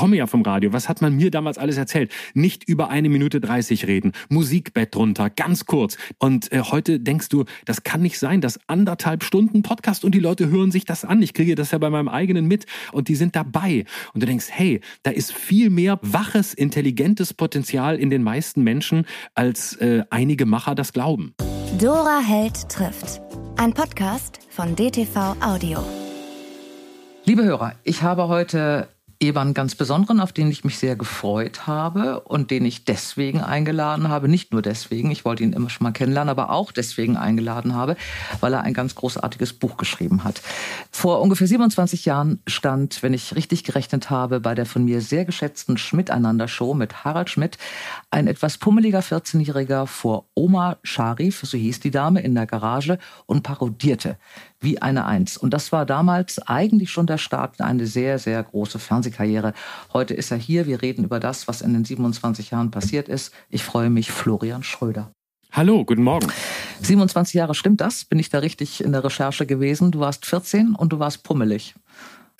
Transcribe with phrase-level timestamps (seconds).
[0.00, 0.72] komme ja vom Radio.
[0.72, 2.10] Was hat man mir damals alles erzählt?
[2.32, 5.98] Nicht über eine Minute 30 reden, Musikbett drunter, ganz kurz.
[6.18, 10.18] Und äh, heute denkst du, das kann nicht sein, dass anderthalb Stunden Podcast und die
[10.18, 11.20] Leute hören sich das an.
[11.20, 13.84] Ich kriege das ja bei meinem eigenen mit und die sind dabei.
[14.14, 19.04] Und du denkst, hey, da ist viel mehr waches, intelligentes Potenzial in den meisten Menschen,
[19.34, 21.34] als äh, einige Macher das glauben.
[21.78, 23.20] Dora Held trifft.
[23.58, 25.84] Ein Podcast von DTV Audio.
[27.26, 28.88] Liebe Hörer, ich habe heute
[29.22, 34.08] jemanden ganz Besonderen, auf den ich mich sehr gefreut habe und den ich deswegen eingeladen
[34.08, 34.28] habe.
[34.28, 37.96] Nicht nur deswegen, ich wollte ihn immer schon mal kennenlernen, aber auch deswegen eingeladen habe,
[38.40, 40.40] weil er ein ganz großartiges Buch geschrieben hat.
[40.90, 45.26] Vor ungefähr 27 Jahren stand, wenn ich richtig gerechnet habe, bei der von mir sehr
[45.26, 47.58] geschätzten Schmiteinander-Show mit Harald Schmidt
[48.10, 53.42] ein etwas pummeliger 14-Jähriger vor Oma Sharif, so hieß die Dame, in der Garage und
[53.42, 54.16] parodierte
[54.60, 55.36] wie eine Eins.
[55.36, 59.54] Und das war damals eigentlich schon der Start in eine sehr, sehr große Fernsehkarriere.
[59.92, 60.66] Heute ist er hier.
[60.66, 63.32] Wir reden über das, was in den 27 Jahren passiert ist.
[63.48, 65.10] Ich freue mich, Florian Schröder.
[65.52, 66.28] Hallo, guten Morgen.
[66.82, 68.04] 27 Jahre, stimmt das?
[68.04, 69.90] Bin ich da richtig in der Recherche gewesen?
[69.90, 71.74] Du warst 14 und du warst pummelig.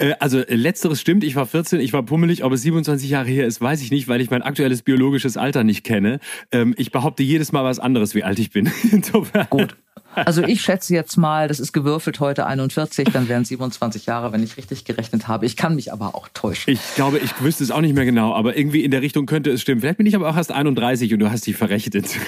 [0.00, 3.28] Äh, also äh, letzteres stimmt, ich war 14, ich war pummelig, ob es 27 Jahre
[3.28, 6.18] her ist, weiß ich nicht, weil ich mein aktuelles biologisches Alter nicht kenne.
[6.50, 8.70] Ähm, ich behaupte jedes Mal was anderes, wie alt ich bin.
[8.90, 9.46] Insofern.
[9.50, 9.76] Gut.
[10.14, 14.42] Also ich schätze jetzt mal, das ist gewürfelt heute 41, dann wären 27 Jahre, wenn
[14.42, 15.46] ich richtig gerechnet habe.
[15.46, 16.72] Ich kann mich aber auch täuschen.
[16.72, 19.50] Ich glaube, ich wüsste es auch nicht mehr genau, aber irgendwie in der Richtung könnte
[19.50, 19.80] es stimmen.
[19.80, 22.08] Vielleicht bin ich aber auch erst 31 und du hast dich verrechnet.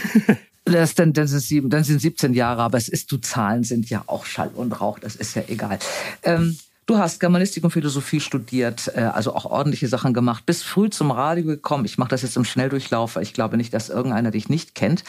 [0.64, 4.04] Das, dann, ist sieben, dann sind 17 Jahre, aber es ist, du Zahlen sind ja
[4.06, 5.80] auch Schall und Rauch, das ist ja egal.
[6.22, 10.90] Ähm, Du hast Germanistik und Philosophie studiert, äh, also auch ordentliche Sachen gemacht, bist früh
[10.90, 11.84] zum Radio gekommen.
[11.84, 15.04] Ich mache das jetzt im Schnelldurchlauf, weil ich glaube nicht, dass irgendeiner dich nicht kennt.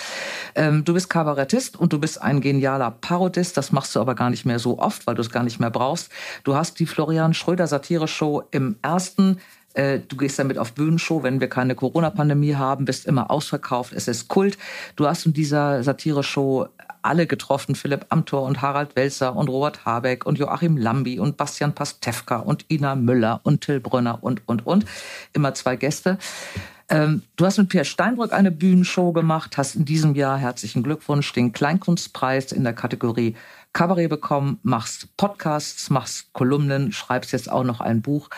[0.54, 3.58] Ähm, du bist Kabarettist und du bist ein genialer Parodist.
[3.58, 5.72] Das machst du aber gar nicht mehr so oft, weil du es gar nicht mehr
[5.72, 6.12] brauchst.
[6.44, 9.40] Du hast die Florian Schröder Satire-Show im ersten
[9.74, 13.94] äh, Du gehst damit auf Bühnenshow, wenn wir keine Corona-Pandemie haben, bist immer ausverkauft.
[13.94, 14.60] Es ist Kult.
[14.96, 16.68] Du hast in dieser Satire-Show
[17.04, 21.76] alle getroffen, Philipp Amthor und Harald Welzer und Robert Habeck und Joachim Lambi und Bastian
[21.76, 24.86] Pastewka und Ina Müller und Till Brünner und, und, und.
[25.34, 26.18] Immer zwei Gäste.
[26.90, 31.32] Ähm, du hast mit Pierre Steinbrück eine Bühnenshow gemacht, hast in diesem Jahr, herzlichen Glückwunsch,
[31.34, 33.36] den Kleinkunstpreis in der Kategorie
[33.74, 38.30] Kabarett bekommen, machst Podcasts, machst Kolumnen, schreibst jetzt auch noch ein Buch.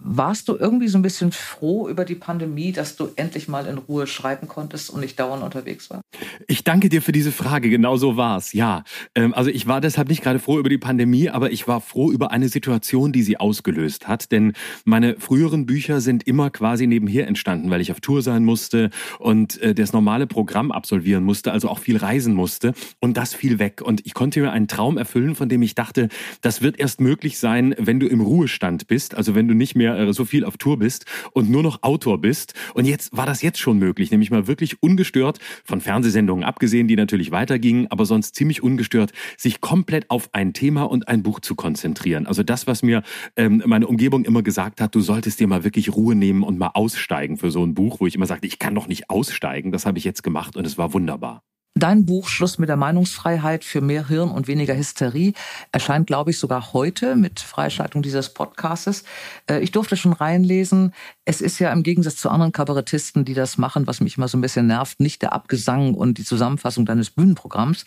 [0.00, 3.78] Warst du irgendwie so ein bisschen froh über die Pandemie, dass du endlich mal in
[3.78, 6.02] Ruhe schreiben konntest und nicht dauernd unterwegs warst?
[6.46, 7.68] Ich danke dir für diese Frage.
[7.68, 8.52] Genau so war's.
[8.52, 8.84] Ja,
[9.16, 12.12] ähm, also ich war deshalb nicht gerade froh über die Pandemie, aber ich war froh
[12.12, 14.30] über eine Situation, die sie ausgelöst hat.
[14.30, 14.52] Denn
[14.84, 19.60] meine früheren Bücher sind immer quasi nebenher entstanden, weil ich auf Tour sein musste und
[19.62, 22.72] äh, das normale Programm absolvieren musste, also auch viel reisen musste.
[23.00, 23.82] Und das fiel weg.
[23.82, 26.08] Und ich konnte mir einen Traum erfüllen, von dem ich dachte,
[26.40, 29.87] das wird erst möglich sein, wenn du im Ruhestand bist, also wenn du nicht mehr
[29.88, 32.54] mehr äh, so viel auf Tour bist und nur noch Autor bist.
[32.74, 36.96] Und jetzt war das jetzt schon möglich, nämlich mal wirklich ungestört, von Fernsehsendungen abgesehen, die
[36.96, 41.54] natürlich weitergingen, aber sonst ziemlich ungestört, sich komplett auf ein Thema und ein Buch zu
[41.54, 42.26] konzentrieren.
[42.26, 43.02] Also das, was mir
[43.36, 46.70] ähm, meine Umgebung immer gesagt hat, du solltest dir mal wirklich Ruhe nehmen und mal
[46.74, 49.72] aussteigen für so ein Buch, wo ich immer sagte, ich kann doch nicht aussteigen.
[49.72, 51.42] Das habe ich jetzt gemacht und es war wunderbar.
[51.78, 55.32] Dein Buch Schluss mit der Meinungsfreiheit für mehr Hirn und weniger Hysterie
[55.70, 59.04] erscheint, glaube ich, sogar heute mit Freischaltung dieses Podcastes.
[59.48, 60.92] Äh, ich durfte schon reinlesen.
[61.24, 64.36] Es ist ja im Gegensatz zu anderen Kabarettisten, die das machen, was mich immer so
[64.38, 67.84] ein bisschen nervt, nicht der Abgesang und die Zusammenfassung deines Bühnenprogramms,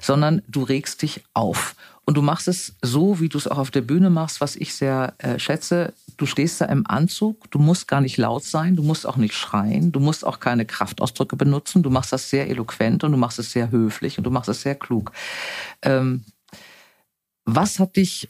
[0.00, 1.74] sondern du regst dich auf.
[2.06, 4.74] Und du machst es so, wie du es auch auf der Bühne machst, was ich
[4.74, 5.92] sehr äh, schätze.
[6.16, 9.34] Du stehst da im Anzug, du musst gar nicht laut sein, du musst auch nicht
[9.34, 11.82] schreien, du musst auch keine Kraftausdrücke benutzen.
[11.82, 14.62] Du machst das sehr eloquent und du machst es sehr höflich und du machst es
[14.62, 15.12] sehr klug.
[15.82, 16.24] Ähm,
[17.44, 18.28] was hat dich,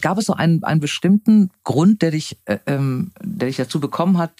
[0.00, 4.18] gab es so einen, einen bestimmten Grund, der dich, äh, ähm, der dich dazu bekommen
[4.18, 4.32] hat,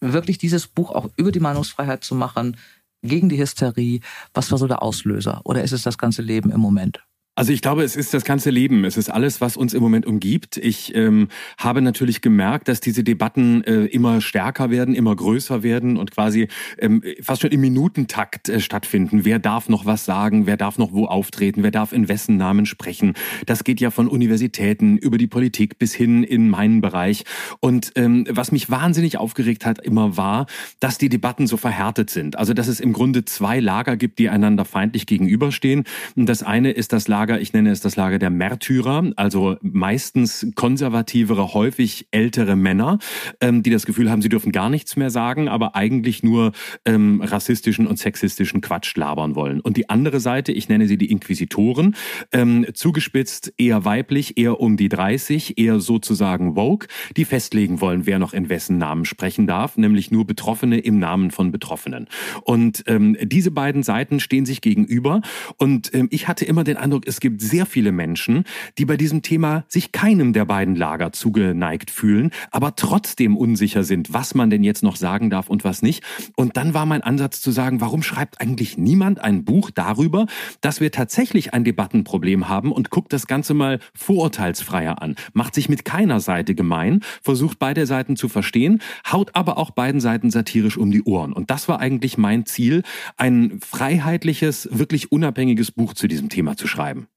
[0.00, 2.56] wirklich dieses Buch auch über die Meinungsfreiheit zu machen,
[3.02, 4.00] gegen die Hysterie?
[4.34, 5.40] Was war so der Auslöser?
[5.44, 7.00] Oder ist es das ganze Leben im Moment?
[7.38, 8.84] Also ich glaube, es ist das ganze Leben.
[8.84, 10.56] Es ist alles, was uns im Moment umgibt.
[10.56, 15.98] Ich ähm, habe natürlich gemerkt, dass diese Debatten äh, immer stärker werden, immer größer werden
[15.98, 16.48] und quasi
[16.78, 19.24] ähm, fast schon im Minutentakt äh, stattfinden.
[19.24, 20.46] Wer darf noch was sagen?
[20.46, 21.62] Wer darf noch wo auftreten?
[21.62, 23.14] Wer darf in wessen Namen sprechen?
[23.46, 27.22] Das geht ja von Universitäten über die Politik bis hin in meinen Bereich.
[27.60, 30.46] Und ähm, was mich wahnsinnig aufgeregt hat immer war,
[30.80, 32.36] dass die Debatten so verhärtet sind.
[32.36, 35.84] Also dass es im Grunde zwei Lager gibt, die einander feindlich gegenüberstehen.
[36.16, 39.56] Und das eine ist das Lager Lager, ich nenne es das Lager der Märtyrer, also
[39.60, 42.98] meistens konservativere, häufig ältere Männer,
[43.42, 46.52] ähm, die das Gefühl haben, sie dürfen gar nichts mehr sagen, aber eigentlich nur
[46.86, 49.60] ähm, rassistischen und sexistischen Quatsch labern wollen.
[49.60, 51.96] Und die andere Seite, ich nenne sie die Inquisitoren,
[52.32, 56.88] ähm, zugespitzt eher weiblich, eher um die 30, eher sozusagen Vogue,
[57.18, 61.30] die festlegen wollen, wer noch in wessen Namen sprechen darf, nämlich nur Betroffene im Namen
[61.30, 62.06] von Betroffenen.
[62.44, 65.20] Und ähm, diese beiden Seiten stehen sich gegenüber.
[65.58, 68.44] Und ähm, ich hatte immer den Eindruck, es gibt sehr viele Menschen,
[68.78, 74.12] die bei diesem Thema sich keinem der beiden Lager zugeneigt fühlen, aber trotzdem unsicher sind,
[74.12, 76.02] was man denn jetzt noch sagen darf und was nicht.
[76.36, 80.26] Und dann war mein Ansatz zu sagen, warum schreibt eigentlich niemand ein Buch darüber,
[80.60, 85.68] dass wir tatsächlich ein Debattenproblem haben und guckt das Ganze mal vorurteilsfreier an, macht sich
[85.68, 88.80] mit keiner Seite gemein, versucht beide Seiten zu verstehen,
[89.10, 91.32] haut aber auch beiden Seiten satirisch um die Ohren.
[91.32, 92.82] Und das war eigentlich mein Ziel,
[93.16, 97.07] ein freiheitliches, wirklich unabhängiges Buch zu diesem Thema zu schreiben.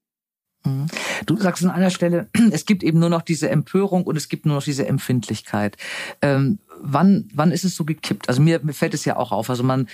[0.64, 0.86] Mhm.
[1.26, 4.46] Du sagst an einer Stelle, es gibt eben nur noch diese Empörung und es gibt
[4.46, 5.76] nur noch diese Empfindlichkeit.
[6.20, 8.28] Ähm, wann, wann ist es so gekippt?
[8.28, 9.50] Also mir, mir fällt es ja auch auf.
[9.50, 9.88] Also man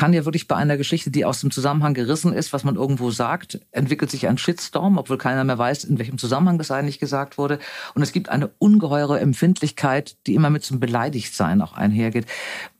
[0.00, 3.10] kann ja wirklich bei einer Geschichte, die aus dem Zusammenhang gerissen ist, was man irgendwo
[3.10, 7.36] sagt, entwickelt sich ein Shitstorm, obwohl keiner mehr weiß, in welchem Zusammenhang das eigentlich gesagt
[7.36, 7.58] wurde.
[7.94, 12.26] Und es gibt eine ungeheure Empfindlichkeit, die immer mit zum Beleidigtsein auch einhergeht.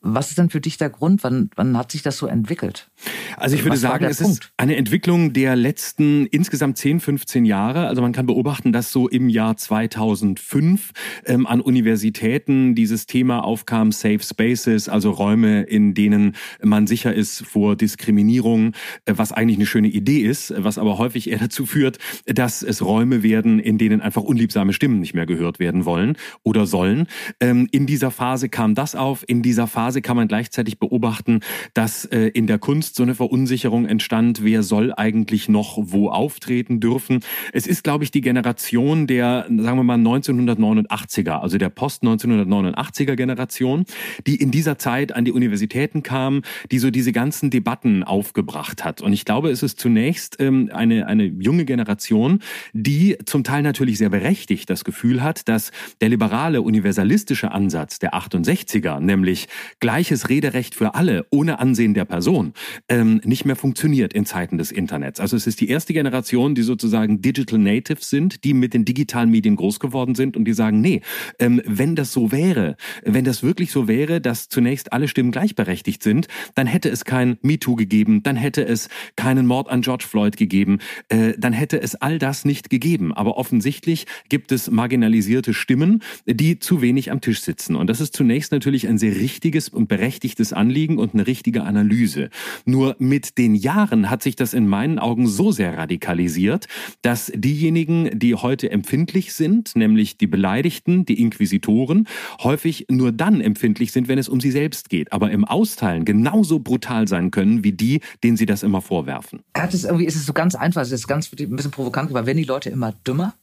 [0.03, 1.23] Was ist denn für dich der Grund?
[1.25, 2.91] Wann, wann hat sich das so entwickelt?
[3.37, 4.45] Also ich würde Was sagen, es Punkt?
[4.45, 7.87] ist eine Entwicklung der letzten insgesamt 10, 15 Jahre.
[7.87, 10.93] Also man kann beobachten, dass so im Jahr 2005
[11.27, 17.45] ähm, an Universitäten dieses Thema aufkam, Safe Spaces, also Räume, in denen man sicher ist
[17.45, 18.73] vor Diskriminierung,
[19.05, 22.83] äh, was eigentlich eine schöne Idee ist, was aber häufig eher dazu führt, dass es
[22.83, 27.07] Räume werden, in denen einfach unliebsame Stimmen nicht mehr gehört werden wollen oder sollen.
[27.41, 29.25] Ähm, in dieser Phase kam das auf.
[29.27, 31.41] In dieser Phase Phase kann man gleichzeitig beobachten,
[31.75, 36.79] dass äh, in der Kunst so eine Verunsicherung entstand, wer soll eigentlich noch wo auftreten
[36.79, 37.21] dürfen.
[37.53, 43.85] Es ist, glaube ich, die Generation der, sagen wir mal, 1989er, also der Post-1989er Generation,
[44.29, 49.01] die in dieser Zeit an die Universitäten kam, die so diese ganzen Debatten aufgebracht hat.
[49.01, 52.39] Und ich glaube, es ist zunächst ähm, eine, eine junge Generation,
[52.73, 58.15] die zum Teil natürlich sehr berechtigt das Gefühl hat, dass der liberale universalistische Ansatz der
[58.15, 59.49] 68er, nämlich
[59.81, 62.53] gleiches Rederecht für alle ohne Ansehen der Person
[62.89, 65.21] ähm, nicht mehr funktioniert in Zeiten des Internets.
[65.21, 69.31] Also es ist die erste Generation, die sozusagen Digital Natives sind, die mit den digitalen
[69.31, 71.01] Medien groß geworden sind und die sagen, nee,
[71.39, 76.03] ähm, wenn das so wäre, wenn das wirklich so wäre, dass zunächst alle Stimmen gleichberechtigt
[76.03, 80.37] sind, dann hätte es kein MeToo gegeben, dann hätte es keinen Mord an George Floyd
[80.37, 80.79] gegeben,
[81.09, 83.15] äh, dann hätte es all das nicht gegeben.
[83.15, 87.77] Aber offensichtlich gibt es marginalisierte Stimmen, die zu wenig am Tisch sitzen.
[87.77, 92.31] Und das ist zunächst natürlich ein sehr richtiges und berechtigtes Anliegen und eine richtige Analyse.
[92.65, 96.67] Nur mit den Jahren hat sich das in meinen Augen so sehr radikalisiert,
[97.03, 102.07] dass diejenigen, die heute empfindlich sind, nämlich die Beleidigten, die Inquisitoren,
[102.43, 106.61] häufig nur dann empfindlich sind, wenn es um sie selbst geht, aber im Austeilen genauso
[106.61, 109.41] brutal sein können wie die, denen sie das immer vorwerfen.
[109.57, 112.27] Ja, das irgendwie ist es so ganz einfach, es ist ganz ein bisschen provokant, aber
[112.27, 113.35] werden die Leute immer dümmer?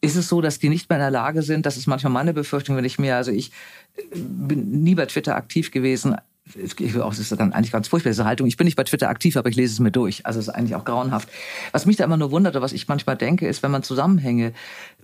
[0.00, 2.32] Ist es so, dass die nicht mehr in der Lage sind, das ist manchmal meine
[2.32, 3.52] Befürchtung, wenn ich mir, also ich
[3.96, 6.16] äh, bin nie bei Twitter aktiv gewesen,
[6.56, 8.46] ich auch, das ist dann eigentlich ganz furchtbar, diese Haltung.
[8.46, 10.26] Ich bin nicht bei Twitter aktiv, aber ich lese es mir durch.
[10.26, 11.28] Also es ist eigentlich auch grauenhaft.
[11.72, 14.52] Was mich da immer nur wundert, was ich manchmal denke, ist, wenn man Zusammenhänge,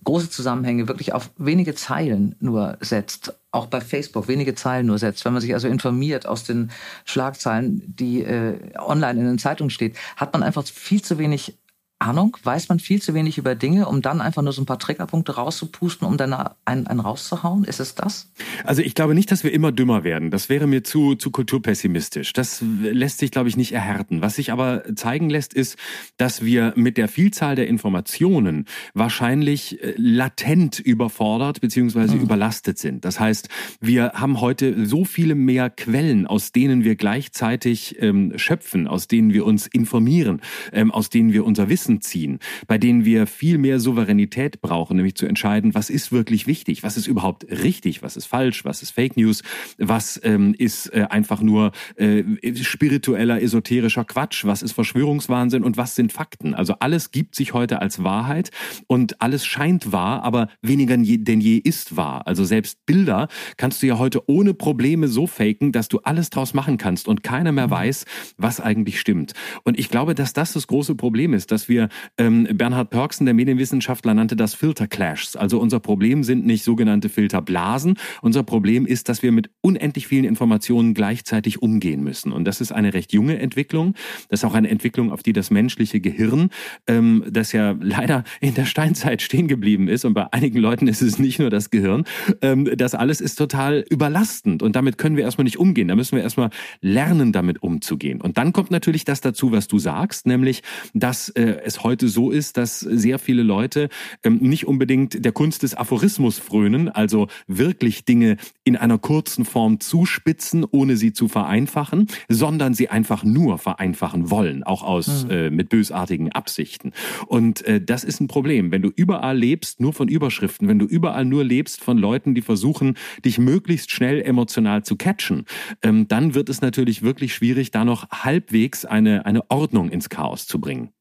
[0.05, 5.25] große Zusammenhänge wirklich auf wenige Zeilen nur setzt, auch bei Facebook wenige Zeilen nur setzt,
[5.25, 6.71] wenn man sich also informiert aus den
[7.05, 11.57] Schlagzeilen, die äh, online in den Zeitungen steht, hat man einfach viel zu wenig
[11.99, 12.37] Ahnung?
[12.43, 15.37] Weiß man viel zu wenig über Dinge, um dann einfach nur so ein paar Triggerpunkte
[15.37, 16.35] rauszupusten, um dann
[16.67, 17.65] einen, einen rauszuhauen?
[17.65, 18.31] Ist es das?
[18.65, 20.31] Also ich glaube nicht, dass wir immer dümmer werden.
[20.31, 22.35] Das wäre mir zu, zu kulturpessimistisch.
[22.35, 24.21] Das lässt sich, glaube ich, nicht erhärten.
[24.21, 25.79] Was sich aber zeigen lässt, ist,
[26.19, 32.17] dass wir mit der Vielzahl der Informationen wahrscheinlich äh, latent überfordert bzw.
[32.17, 32.21] Mhm.
[32.21, 33.07] überlastet sind.
[33.07, 33.49] Das heißt,
[33.81, 39.33] wir haben heute so viele mehr Quellen, aus denen wir gleichzeitig ähm, schöpfen, aus denen
[39.33, 43.59] wir uns informieren, ähm, aus denen wir unser Wissen Grenzen ziehen, bei denen wir viel
[43.59, 48.17] mehr Souveränität brauchen, nämlich zu entscheiden, was ist wirklich wichtig, was ist überhaupt richtig, was
[48.17, 49.43] ist falsch, was ist Fake News,
[49.79, 52.25] was ähm, ist äh, einfach nur äh,
[52.63, 56.55] spiritueller, esoterischer Quatsch, was ist Verschwörungswahnsinn und was sind Fakten.
[56.55, 58.51] Also alles gibt sich heute als Wahrheit
[58.87, 62.27] und alles scheint wahr, aber weniger denn je ist wahr.
[62.27, 66.55] Also selbst Bilder kannst du ja heute ohne Probleme so faken, dass du alles draus
[66.55, 67.73] machen kannst und keiner mehr mhm.
[67.73, 68.05] weiß,
[68.39, 69.35] was eigentlich stimmt.
[69.65, 73.27] Und ich glaube, dass das das große Problem ist, dass wir wir, ähm, Bernhard Pörksen,
[73.27, 75.37] der Medienwissenschaftler, nannte das Filter Clashs.
[75.37, 77.99] Also unser Problem sind nicht sogenannte Filterblasen.
[78.23, 82.33] Unser Problem ist, dass wir mit unendlich vielen Informationen gleichzeitig umgehen müssen.
[82.33, 83.95] Und das ist eine recht junge Entwicklung.
[84.29, 86.49] Das ist auch eine Entwicklung, auf die das menschliche Gehirn,
[86.87, 91.03] ähm, das ja leider in der Steinzeit stehen geblieben ist, und bei einigen Leuten ist
[91.03, 92.05] es nicht nur das Gehirn,
[92.41, 94.63] ähm, das alles ist total überlastend.
[94.63, 95.89] Und damit können wir erstmal nicht umgehen.
[95.89, 98.21] Da müssen wir erstmal lernen, damit umzugehen.
[98.21, 100.63] Und dann kommt natürlich das dazu, was du sagst, nämlich,
[100.95, 103.89] dass äh, es heute so ist, dass sehr viele Leute
[104.23, 109.81] ähm, nicht unbedingt der Kunst des Aphorismus frönen, also wirklich Dinge in einer kurzen Form
[109.81, 115.31] zuspitzen, ohne sie zu vereinfachen, sondern sie einfach nur vereinfachen wollen, auch aus mhm.
[115.31, 116.93] äh, mit bösartigen Absichten.
[117.27, 120.87] Und äh, das ist ein Problem, wenn du überall lebst, nur von Überschriften, wenn du
[120.87, 122.95] überall nur lebst von Leuten, die versuchen,
[123.25, 125.45] dich möglichst schnell emotional zu catchen,
[125.83, 130.47] ähm, dann wird es natürlich wirklich schwierig, da noch halbwegs eine eine Ordnung ins Chaos
[130.47, 130.96] zu bringen.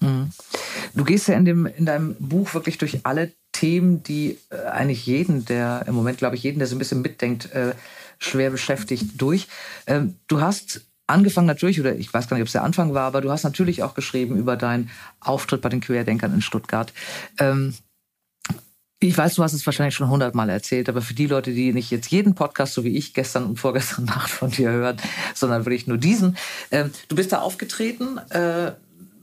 [0.00, 0.30] Mhm.
[0.94, 5.06] Du gehst ja in, dem, in deinem Buch wirklich durch alle Themen, die äh, eigentlich
[5.06, 7.74] jeden, der im Moment, glaube ich, jeden, der so ein bisschen mitdenkt, äh,
[8.18, 9.48] schwer beschäftigt, durch.
[9.86, 13.04] Ähm, du hast angefangen natürlich, oder ich weiß gar nicht, ob es der Anfang war,
[13.04, 16.92] aber du hast natürlich auch geschrieben über deinen Auftritt bei den Querdenkern in Stuttgart.
[17.38, 17.74] Ähm,
[18.98, 21.90] ich weiß, du hast es wahrscheinlich schon hundertmal erzählt, aber für die Leute, die nicht
[21.90, 24.96] jetzt jeden Podcast, so wie ich gestern und vorgestern Nacht von dir hören,
[25.34, 26.36] sondern wirklich nur diesen,
[26.70, 28.72] äh, du bist da aufgetreten, äh,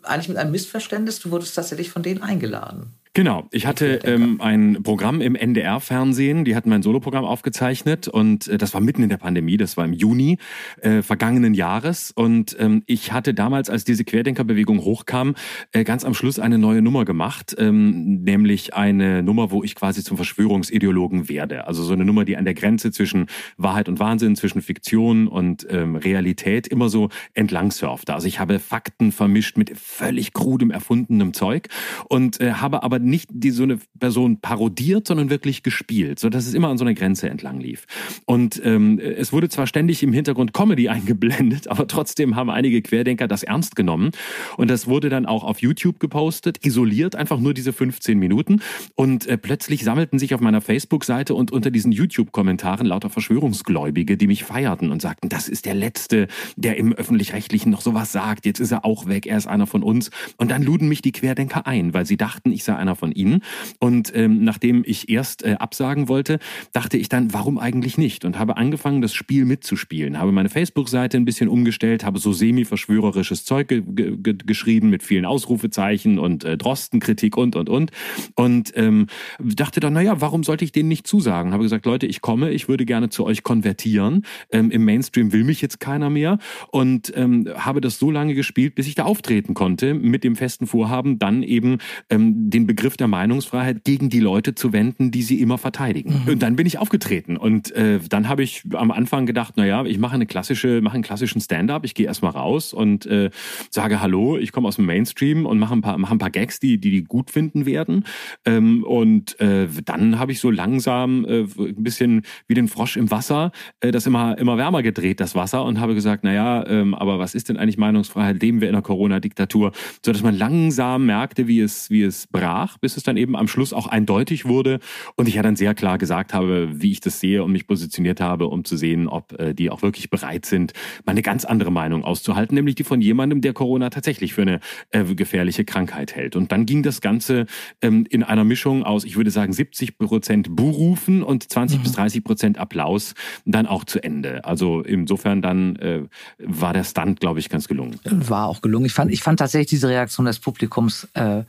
[0.04, 2.94] eigentlich mit einem Missverständnis, du wurdest tatsächlich von denen eingeladen.
[3.16, 8.58] Genau, ich hatte ähm, ein Programm im NDR-Fernsehen, die hatten mein Soloprogramm aufgezeichnet und äh,
[8.58, 10.40] das war mitten in der Pandemie, das war im Juni
[10.82, 15.36] äh, vergangenen Jahres und ähm, ich hatte damals, als diese Querdenkerbewegung hochkam,
[15.74, 20.04] äh, ganz am Schluss eine neue Nummer gemacht, ähm, nämlich eine Nummer, wo ich quasi
[20.04, 21.68] zum Verschwörungsideologen werde.
[21.68, 23.28] Also so eine Nummer, die an der Grenze zwischen
[23.58, 28.16] Wahrheit und Wahnsinn, zwischen Fiktion und ähm, Realität immer so entlang surfte.
[28.16, 31.68] Also ich habe Fakten vermischt mit völlig krudem erfundenem Zeug
[32.10, 36.48] und äh, habe aber nicht die so eine Person parodiert, sondern wirklich gespielt, so dass
[36.48, 37.86] es immer an so einer Grenze entlang lief.
[38.26, 43.28] Und ähm, es wurde zwar ständig im Hintergrund Comedy eingeblendet, aber trotzdem haben einige Querdenker
[43.28, 44.12] das ernst genommen
[44.58, 48.62] und das wurde dann auch auf YouTube gepostet, isoliert, einfach nur diese 15 Minuten
[48.96, 54.28] und äh, plötzlich sammelten sich auf meiner Facebook-Seite und unter diesen YouTube-Kommentaren lauter Verschwörungsgläubige, die
[54.28, 58.60] mich feierten und sagten, das ist der Letzte, der im Öffentlich-Rechtlichen noch sowas sagt, jetzt
[58.60, 60.12] ist er auch weg, er ist einer von uns.
[60.38, 63.12] Und dann luden mich die Querdenker ein, weil sie dachten, ich sei einer einer von
[63.12, 63.42] ihnen.
[63.80, 66.40] Und ähm, nachdem ich erst äh, absagen wollte,
[66.72, 68.26] dachte ich dann, warum eigentlich nicht?
[68.26, 70.20] Und habe angefangen, das Spiel mitzuspielen.
[70.20, 75.26] Habe meine Facebook-Seite ein bisschen umgestellt, habe so semi-verschwörerisches Zeug ge ge geschrieben mit vielen
[75.26, 77.92] Ausrufezeichen und äh, Drostenkritik und, und, und.
[78.36, 79.08] Und ähm,
[79.40, 81.54] dachte dann, naja, warum sollte ich denen nicht zusagen?
[81.54, 84.24] Habe gesagt, Leute, ich komme, ich würde gerne zu euch konvertieren.
[84.52, 86.38] Ähm, Im Mainstream will mich jetzt keiner mehr.
[86.72, 90.68] Und ähm, habe das so lange gespielt, bis ich da auftreten konnte, mit dem festen
[90.68, 91.78] Vorhaben, dann eben
[92.10, 96.24] ähm, den Begriff Begriff der Meinungsfreiheit gegen die Leute zu wenden, die sie immer verteidigen.
[96.26, 96.34] Mhm.
[96.34, 99.86] Und dann bin ich aufgetreten und äh, dann habe ich am Anfang gedacht, na ja,
[99.86, 103.30] ich mache eine klassische, mache einen klassischen Stand-up, ich gehe erstmal raus und äh,
[103.70, 106.60] sage Hallo, ich komme aus dem Mainstream und mache ein paar, mache ein paar Gags,
[106.60, 108.04] die, die die gut finden werden.
[108.44, 113.12] Ähm, und äh, dann habe ich so langsam äh, ein bisschen wie den Frosch im
[113.12, 116.96] Wasser, äh, das immer immer wärmer gedreht, das Wasser, und habe gesagt, na ja, ähm,
[116.96, 118.42] aber was ist denn eigentlich Meinungsfreiheit?
[118.42, 119.72] Leben wir in einer Corona-Diktatur,
[120.06, 123.36] so dass man langsam merkte, wie es wie es brach nach, bis es dann eben
[123.36, 124.80] am Schluss auch eindeutig wurde
[125.16, 128.22] und ich ja dann sehr klar gesagt habe, wie ich das sehe und mich positioniert
[128.22, 130.74] habe, um zu sehen, ob äh, die auch wirklich bereit sind,
[131.06, 134.60] mal eine ganz andere Meinung auszuhalten, nämlich die von jemandem, der Corona tatsächlich für eine
[134.92, 136.36] äh, gefährliche Krankheit hält.
[136.36, 137.46] Und dann ging das Ganze
[137.82, 141.84] ähm, in einer Mischung aus, ich würde sagen, 70 Prozent Buhrufen und 20 mhm.
[141.84, 143.14] bis 30 Prozent Applaus
[143.46, 144.46] dann auch zu Ende.
[144.46, 146.04] Also insofern dann äh,
[146.38, 148.00] war der Stunt, glaube ich, ganz gelungen.
[148.06, 148.86] War auch gelungen.
[148.86, 151.44] Ich fand, ich fand tatsächlich diese Reaktion des Publikums äh,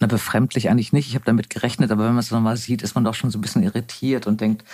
[0.00, 1.08] na, befremdlich eigentlich nicht.
[1.08, 3.38] Ich habe damit gerechnet, aber wenn man es nochmal sieht, ist man doch schon so
[3.38, 4.64] ein bisschen irritiert und denkt,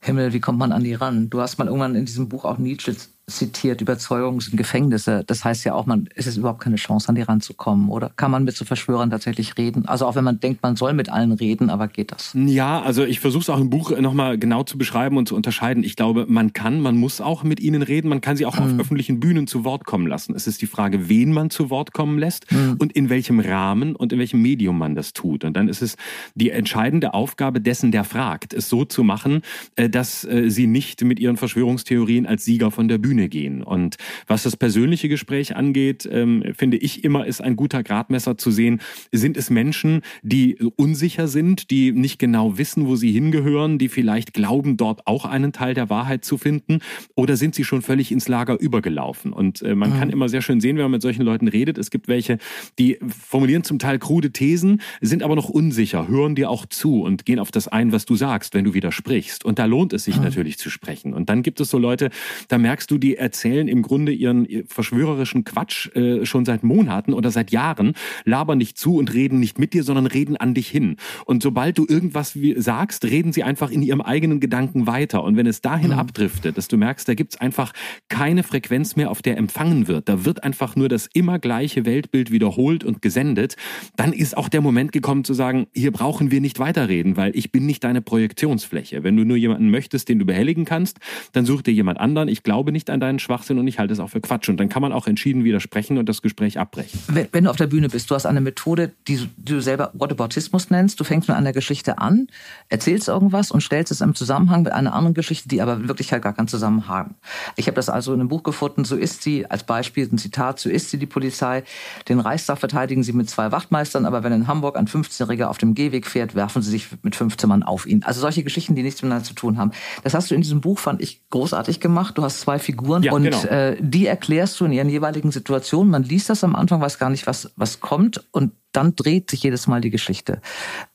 [0.00, 1.28] Himmel, wie kommt man an die ran?
[1.28, 2.96] Du hast mal irgendwann in diesem Buch auch Nietzsche
[3.30, 5.24] zitiert, Überzeugungen sind Gefängnisse.
[5.26, 8.10] Das heißt ja auch, man ist es überhaupt keine Chance, an die ranzukommen, oder?
[8.16, 9.86] Kann man mit so Verschwörern tatsächlich reden?
[9.86, 12.32] Also auch wenn man denkt, man soll mit allen reden, aber geht das?
[12.34, 15.84] Ja, also ich versuche es auch im Buch nochmal genau zu beschreiben und zu unterscheiden.
[15.84, 18.62] Ich glaube, man kann, man muss auch mit ihnen reden, man kann sie auch mhm.
[18.62, 20.34] auf öffentlichen Bühnen zu Wort kommen lassen.
[20.34, 22.76] Es ist die Frage, wen man zu Wort kommen lässt mhm.
[22.78, 25.44] und in welchem Rahmen und in welchem Medium man das tut.
[25.44, 25.96] Und dann ist es
[26.34, 29.42] die entscheidende Aufgabe dessen, der fragt, es so zu machen,
[29.76, 33.62] äh, dass äh, sie nicht mit ihren Verschwörungstheorien als Sieger von der Bühne Bühne gehen.
[33.62, 33.96] Und
[34.26, 38.80] was das persönliche Gespräch angeht, ähm, finde ich immer, ist ein guter Gradmesser zu sehen,
[39.12, 44.32] sind es Menschen, die unsicher sind, die nicht genau wissen, wo sie hingehören, die vielleicht
[44.32, 46.78] glauben, dort auch einen Teil der Wahrheit zu finden,
[47.14, 49.32] oder sind sie schon völlig ins Lager übergelaufen?
[49.32, 49.98] Und äh, man mhm.
[49.98, 52.38] kann immer sehr schön sehen, wenn man mit solchen Leuten redet, es gibt welche,
[52.78, 57.26] die formulieren zum Teil krude Thesen, sind aber noch unsicher, hören dir auch zu und
[57.26, 59.44] gehen auf das ein, was du sagst, wenn du widersprichst.
[59.44, 60.24] Und da lohnt es sich mhm.
[60.24, 61.12] natürlich zu sprechen.
[61.12, 62.10] Und dann gibt es so Leute,
[62.48, 67.30] da merkst du, die erzählen im Grunde ihren verschwörerischen Quatsch äh, schon seit Monaten oder
[67.30, 70.96] seit Jahren, labern nicht zu und reden nicht mit dir, sondern reden an dich hin.
[71.24, 75.22] Und sobald du irgendwas sagst, reden sie einfach in ihrem eigenen Gedanken weiter.
[75.22, 75.98] Und wenn es dahin mhm.
[75.98, 77.72] abdriftet, dass du merkst, da gibt's einfach
[78.08, 82.30] keine Frequenz mehr, auf der empfangen wird, da wird einfach nur das immer gleiche Weltbild
[82.30, 83.56] wiederholt und gesendet,
[83.96, 87.52] dann ist auch der Moment gekommen zu sagen, hier brauchen wir nicht weiterreden, weil ich
[87.52, 89.02] bin nicht deine Projektionsfläche.
[89.02, 90.98] Wenn du nur jemanden möchtest, den du behelligen kannst,
[91.32, 92.28] dann such dir jemand anderen.
[92.28, 94.48] Ich glaube nicht an deinen Schwachsinn und ich halte es auch für Quatsch.
[94.48, 97.00] Und dann kann man auch entschieden widersprechen und das Gespräch abbrechen.
[97.08, 99.90] Wenn, wenn du auf der Bühne bist, du hast eine Methode, die, die du selber
[99.94, 101.00] Whataboutismus nennst.
[101.00, 102.28] Du fängst mit einer Geschichte an,
[102.68, 106.22] erzählst irgendwas und stellst es im Zusammenhang mit einer anderen Geschichte, die aber wirklich halt
[106.22, 107.14] gar keinen Zusammenhang.
[107.56, 110.58] Ich habe das also in einem Buch gefunden, so ist sie, als Beispiel ein Zitat,
[110.58, 111.62] so ist sie die Polizei.
[112.08, 115.74] Den Reichstag verteidigen sie mit zwei Wachtmeistern, aber wenn in Hamburg ein 15-Jähriger auf dem
[115.74, 118.02] Gehweg fährt, werfen sie sich mit 15 Mann auf ihn.
[118.04, 119.72] Also solche Geschichten, die nichts miteinander zu tun haben.
[120.02, 122.18] Das hast du in diesem Buch, fand ich, großartig gemacht.
[122.18, 123.42] Du hast zwei Figuren ja, und genau.
[123.44, 125.90] äh, die erklärst du in ihren jeweiligen Situationen.
[125.90, 129.42] Man liest das am Anfang, weiß gar nicht, was, was kommt und dann dreht sich
[129.42, 130.40] jedes Mal die Geschichte.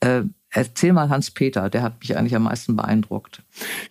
[0.00, 0.22] Äh,
[0.56, 3.42] erzähl mal Hans-Peter, der hat mich eigentlich am meisten beeindruckt.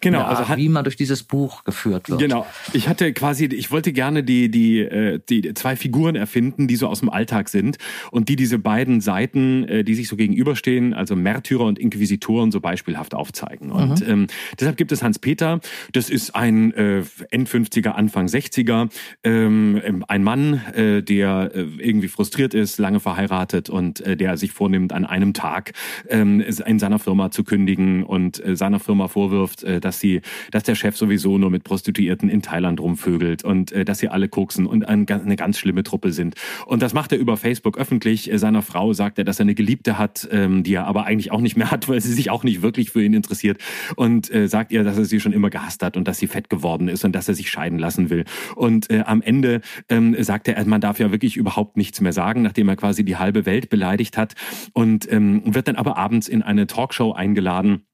[0.01, 2.19] Genau, Art, also hat, wie man durch dieses Buch geführt wird.
[2.19, 6.75] Genau, ich hatte quasi, ich wollte gerne die die äh, die zwei Figuren erfinden, die
[6.75, 7.77] so aus dem Alltag sind
[8.12, 12.60] und die diese beiden Seiten, äh, die sich so gegenüberstehen, also Märtyrer und Inquisitoren, so
[12.60, 13.72] beispielhaft aufzeigen.
[13.72, 14.12] Und mhm.
[14.12, 14.27] ähm,
[14.60, 15.60] deshalb gibt es Hans Peter.
[15.93, 18.89] Das ist ein äh, End 50er, Anfang 60er,
[19.24, 24.51] ähm, ein Mann, äh, der äh, irgendwie frustriert ist, lange verheiratet und äh, der sich
[24.51, 25.74] vornimmt, an einem Tag
[26.10, 30.21] ähm, in seiner Firma zu kündigen und äh, seiner Firma vorwirft äh, dass sie,
[30.51, 34.27] dass der Chef sowieso nur mit Prostituierten in Thailand rumvögelt und äh, dass sie alle
[34.27, 36.35] koksen und eine ganz schlimme Truppe sind.
[36.65, 38.31] Und das macht er über Facebook öffentlich.
[38.35, 41.41] Seiner Frau sagt er, dass er eine Geliebte hat, ähm, die er aber eigentlich auch
[41.41, 43.59] nicht mehr hat, weil sie sich auch nicht wirklich für ihn interessiert.
[43.95, 46.88] Und sagt ihr, dass er sie schon immer gehasst hat und dass sie fett geworden
[46.88, 48.25] ist und dass er sich scheiden lassen will.
[48.55, 52.69] Und am Ende ähm, sagt er, man darf ja wirklich überhaupt nichts mehr sagen, nachdem
[52.69, 54.35] er quasi die halbe Welt beleidigt hat.
[54.74, 57.88] Und ähm, wird dann aber abends in eine Talkshow eingeladen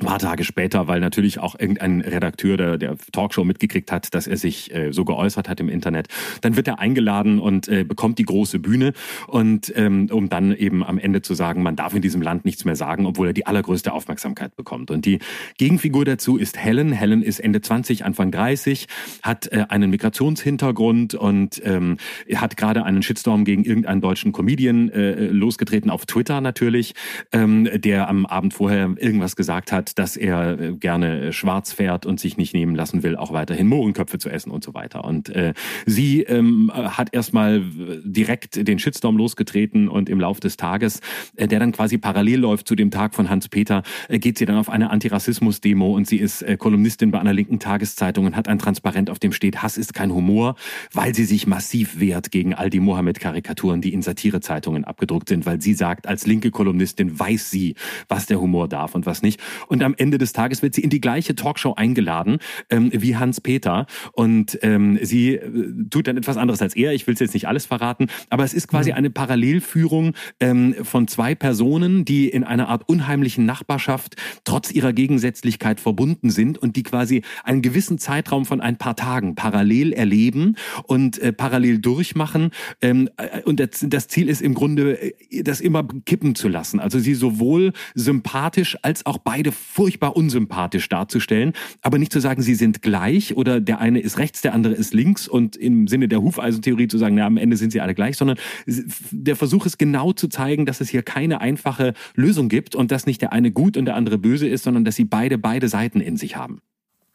[0.00, 4.26] ein paar Tage später, weil natürlich auch irgendein Redakteur der, der Talkshow mitgekriegt hat, dass
[4.26, 6.08] er sich äh, so geäußert hat im Internet.
[6.42, 8.92] Dann wird er eingeladen und äh, bekommt die große Bühne
[9.26, 12.64] und ähm, um dann eben am Ende zu sagen, man darf in diesem Land nichts
[12.64, 14.90] mehr sagen, obwohl er die allergrößte Aufmerksamkeit bekommt.
[14.90, 15.18] Und die
[15.58, 16.92] Gegenfigur dazu ist Helen.
[16.92, 18.86] Helen ist Ende 20, Anfang 30,
[19.22, 21.96] hat äh, einen Migrationshintergrund und ähm,
[22.34, 26.94] hat gerade einen Shitstorm gegen irgendeinen deutschen Comedian äh, losgetreten auf Twitter natürlich,
[27.32, 31.72] ähm, der am Abend vorher irgendwas gesagt hat hat, dass er äh, gerne äh, schwarz
[31.72, 35.04] fährt und sich nicht nehmen lassen will, auch weiterhin Mohrenköpfe zu essen und so weiter.
[35.04, 35.54] Und äh,
[35.86, 37.62] sie ähm, hat erstmal
[38.04, 41.00] direkt den Shitstorm losgetreten und im Lauf des Tages,
[41.36, 44.56] äh, der dann quasi parallel läuft zu dem Tag von Hans-Peter, äh, geht sie dann
[44.56, 48.58] auf eine Antirassismus-Demo und sie ist äh, Kolumnistin bei einer linken Tageszeitung und hat ein
[48.58, 50.56] Transparent, auf dem steht, Hass ist kein Humor,
[50.92, 55.60] weil sie sich massiv wehrt gegen all die Mohammed-Karikaturen, die in Satirezeitungen abgedruckt sind, weil
[55.60, 57.74] sie sagt, als linke Kolumnistin weiß sie,
[58.08, 59.40] was der Humor darf und was nicht.
[59.68, 62.38] Und am Ende des Tages wird sie in die gleiche Talkshow eingeladen
[62.70, 63.86] ähm, wie Hans Peter.
[64.12, 66.92] Und ähm, sie äh, tut dann etwas anderes als er.
[66.92, 68.96] Ich will es jetzt nicht alles verraten, aber es ist quasi mhm.
[68.96, 75.80] eine Parallelführung ähm, von zwei Personen, die in einer Art unheimlichen Nachbarschaft trotz ihrer Gegensätzlichkeit
[75.80, 81.18] verbunden sind und die quasi einen gewissen Zeitraum von ein paar Tagen parallel erleben und
[81.18, 82.50] äh, parallel durchmachen.
[82.80, 86.80] Ähm, äh, und das, das Ziel ist im Grunde, äh, das immer kippen zu lassen.
[86.80, 91.52] Also sie sowohl sympathisch als auch beide furchtbar unsympathisch darzustellen,
[91.82, 94.94] aber nicht zu sagen, sie sind gleich oder der eine ist rechts, der andere ist
[94.94, 98.16] links und im Sinne der Hufeisentheorie zu sagen, na, am Ende sind sie alle gleich,
[98.16, 102.90] sondern der Versuch ist genau zu zeigen, dass es hier keine einfache Lösung gibt und
[102.90, 105.68] dass nicht der eine gut und der andere böse ist, sondern dass sie beide beide
[105.68, 106.60] Seiten in sich haben.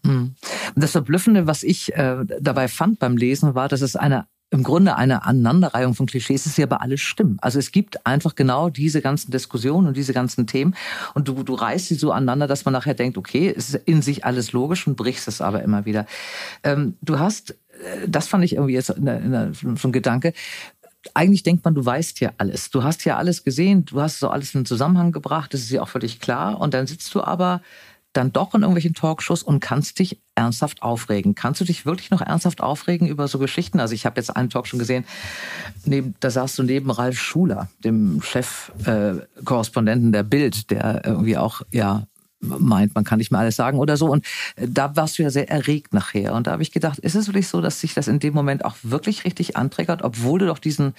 [0.06, 0.36] Hm.
[0.76, 4.98] Das Verblüffende, was ich äh, dabei fand beim Lesen, war, dass es eine im Grunde
[4.98, 7.38] eine Aneinanderreihung von Klischees ist, die aber alles stimmen.
[7.42, 10.76] Also es gibt einfach genau diese ganzen Diskussionen und diese ganzen Themen
[11.14, 14.02] und du, du reißt sie so aneinander, dass man nachher denkt, okay, es ist in
[14.02, 16.06] sich alles logisch und brichst es aber immer wieder.
[16.64, 19.92] Ähm, du hast, äh, das fand ich irgendwie jetzt in der, in der, so ein
[19.94, 20.34] Gedanke,
[21.14, 22.70] eigentlich denkt man, du weißt ja alles.
[22.70, 25.82] Du hast ja alles gesehen, du hast so alles in Zusammenhang gebracht, das ist ja
[25.82, 26.60] auch völlig klar.
[26.60, 27.62] Und dann sitzt du aber
[28.14, 31.36] dann doch in irgendwelchen Talkshows und kannst dich ernsthaft aufregen.
[31.36, 33.80] Kannst du dich wirklich noch ernsthaft aufregen über so Geschichten?
[33.80, 35.06] Also ich habe jetzt einen Talk schon gesehen,
[35.86, 41.62] neben, da saßt du neben Ralf Schuler, dem Chefkorrespondenten äh, der Bild, der irgendwie auch
[41.72, 42.08] ja
[42.42, 44.08] meint, man kann nicht mehr alles sagen oder so.
[44.08, 46.34] Und äh, da warst du ja sehr erregt nachher.
[46.34, 48.66] Und da habe ich gedacht, ist es wirklich so, dass sich das in dem Moment
[48.66, 50.94] auch wirklich richtig anträgert, obwohl du doch diesen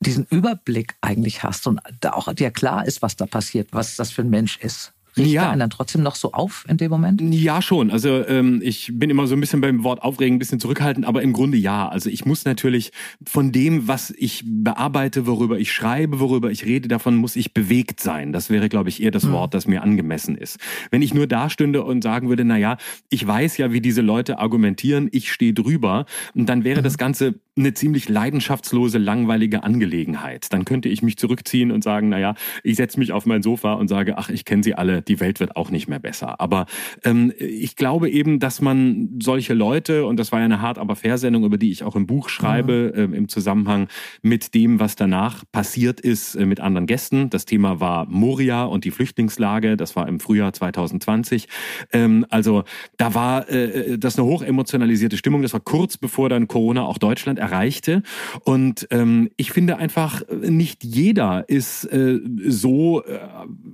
[0.00, 4.10] diesen Überblick eigentlich hast und da auch dir klar ist, was da passiert, was das
[4.10, 4.92] für ein Mensch ist.
[5.16, 5.50] Riecht ja.
[5.50, 7.20] einen dann trotzdem noch so auf in dem Moment?
[7.22, 7.90] Ja, schon.
[7.90, 11.22] Also ähm, ich bin immer so ein bisschen beim Wort aufregen, ein bisschen zurückhaltend, aber
[11.22, 11.88] im Grunde ja.
[11.88, 12.92] Also ich muss natürlich
[13.26, 18.00] von dem, was ich bearbeite, worüber ich schreibe, worüber ich rede, davon muss ich bewegt
[18.00, 18.32] sein.
[18.32, 19.32] Das wäre, glaube ich, eher das mhm.
[19.32, 20.58] Wort, das mir angemessen ist.
[20.90, 22.76] Wenn ich nur da stünde und sagen würde, na ja,
[23.08, 26.84] ich weiß ja, wie diese Leute argumentieren, ich stehe drüber, und dann wäre mhm.
[26.84, 30.52] das Ganze eine ziemlich leidenschaftslose, langweilige Angelegenheit.
[30.52, 33.74] Dann könnte ich mich zurückziehen und sagen, na ja, ich setze mich auf mein Sofa
[33.74, 36.38] und sage, ach, ich kenne sie alle, die Welt wird auch nicht mehr besser.
[36.40, 36.66] Aber
[37.02, 40.96] ähm, ich glaube eben, dass man solche Leute, und das war ja eine hart aber
[40.96, 43.14] fair Sendung, über die ich auch im Buch schreibe, mhm.
[43.14, 43.88] äh, im Zusammenhang
[44.20, 47.30] mit dem, was danach passiert ist äh, mit anderen Gästen.
[47.30, 49.78] Das Thema war Moria und die Flüchtlingslage.
[49.78, 51.48] Das war im Frühjahr 2020.
[51.92, 52.64] Ähm, also
[52.98, 55.40] da war äh, äh, das eine hochemotionalisierte Stimmung.
[55.40, 58.02] Das war kurz bevor dann Corona auch Deutschland erreichte.
[58.44, 63.18] Und ähm, ich finde einfach, nicht jeder ist äh, so äh,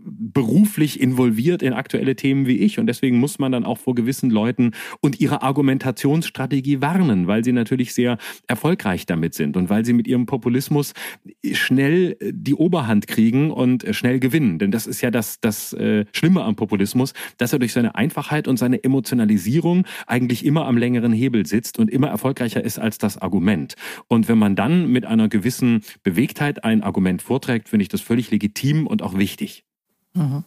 [0.04, 2.78] beruflich involviert in aktuelle Themen wie ich.
[2.78, 7.52] Und deswegen muss man dann auch vor gewissen Leuten und ihrer Argumentationsstrategie warnen, weil sie
[7.52, 10.92] natürlich sehr erfolgreich damit sind und weil sie mit ihrem Populismus
[11.52, 14.58] schnell die Oberhand kriegen und schnell gewinnen.
[14.58, 18.48] Denn das ist ja das, das äh, Schlimme am Populismus, dass er durch seine Einfachheit
[18.48, 23.16] und seine Emotionalisierung eigentlich immer am längeren Hebel sitzt und immer erfolgreicher ist als das
[23.16, 23.61] Argument.
[24.08, 28.30] Und wenn man dann mit einer gewissen Bewegtheit ein Argument vorträgt, finde ich das völlig
[28.30, 29.64] legitim und auch wichtig.
[30.14, 30.44] Mhm.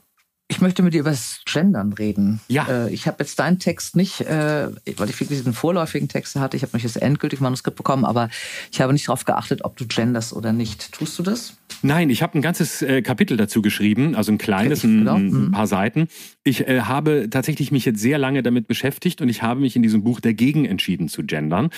[0.48, 2.40] Ich möchte mit dir über das Gendern reden.
[2.48, 2.68] Ja.
[2.68, 6.56] Äh, ich habe jetzt deinen Text nicht, äh, weil ich wirklich diesen vorläufigen Text hatte.
[6.56, 8.30] Ich habe nicht das endgültige Manuskript bekommen, aber
[8.72, 10.92] ich habe nicht darauf geachtet, ob du genders oder nicht.
[10.92, 11.58] Tust du das?
[11.82, 15.16] Nein, ich habe ein ganzes äh, Kapitel dazu geschrieben, also ein kleines, ein, genau.
[15.16, 15.52] ein, mhm.
[15.52, 16.10] paar Seiten.
[16.48, 19.82] Ich äh, habe tatsächlich mich jetzt sehr lange damit beschäftigt und ich habe mich in
[19.82, 21.72] diesem Buch dagegen entschieden zu gendern.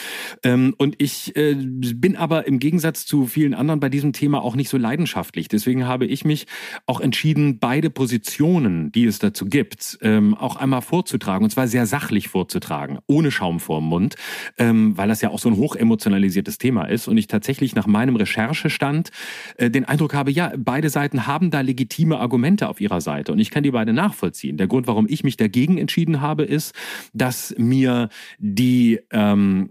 [0.44, 4.58] Ähm, und ich äh, bin aber im Gegensatz zu vielen anderen bei diesem Thema auch
[4.58, 5.48] nicht so leidenschaftlich.
[5.48, 6.48] Deswegen habe ich mich
[6.86, 11.86] auch entschieden, beide Positionen, die es dazu gibt, ähm, auch einmal vorzutragen und zwar sehr
[11.86, 14.16] sachlich vorzutragen, ohne Schaum vorm Mund,
[14.58, 18.18] ähm, weil das ja auch so ein hochemotionalisiertes Thema ist und ich tatsächlich nach meinem
[18.18, 19.12] Recherchestand
[19.56, 23.40] äh, den Eindruck habe, ja, beide Seiten haben da legitime Argumente auf ihrer Seite und
[23.40, 24.57] ich kann die beide nachvollziehen.
[24.58, 26.74] Der Grund, warum ich mich dagegen entschieden habe, ist,
[27.14, 29.70] dass mir die ähm,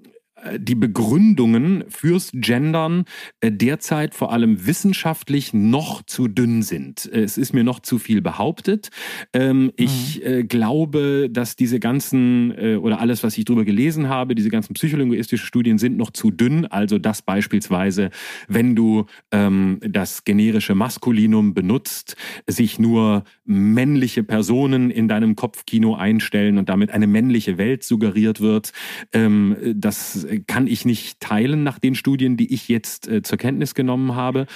[0.59, 3.04] die Begründungen fürs Gendern
[3.40, 7.11] äh, derzeit vor allem wissenschaftlich noch zu dünn sind.
[7.12, 8.90] Äh, es ist mir noch zu viel behauptet.
[9.32, 9.72] Ähm, mhm.
[9.76, 14.74] Ich äh, glaube, dass diese ganzen oder alles, was ich darüber gelesen habe, diese ganzen
[14.74, 16.66] psycholinguistischen Studien sind noch zu dünn.
[16.66, 18.11] Also dass beispielsweise,
[18.48, 26.59] wenn du ähm, das generische Maskulinum benutzt, sich nur männliche Personen in deinem Kopfkino einstellen
[26.59, 28.72] und damit eine männliche Welt suggeriert wird.
[29.12, 33.75] Ähm, das kann ich nicht teilen nach den Studien, die ich jetzt äh, zur Kenntnis
[33.75, 34.46] genommen habe.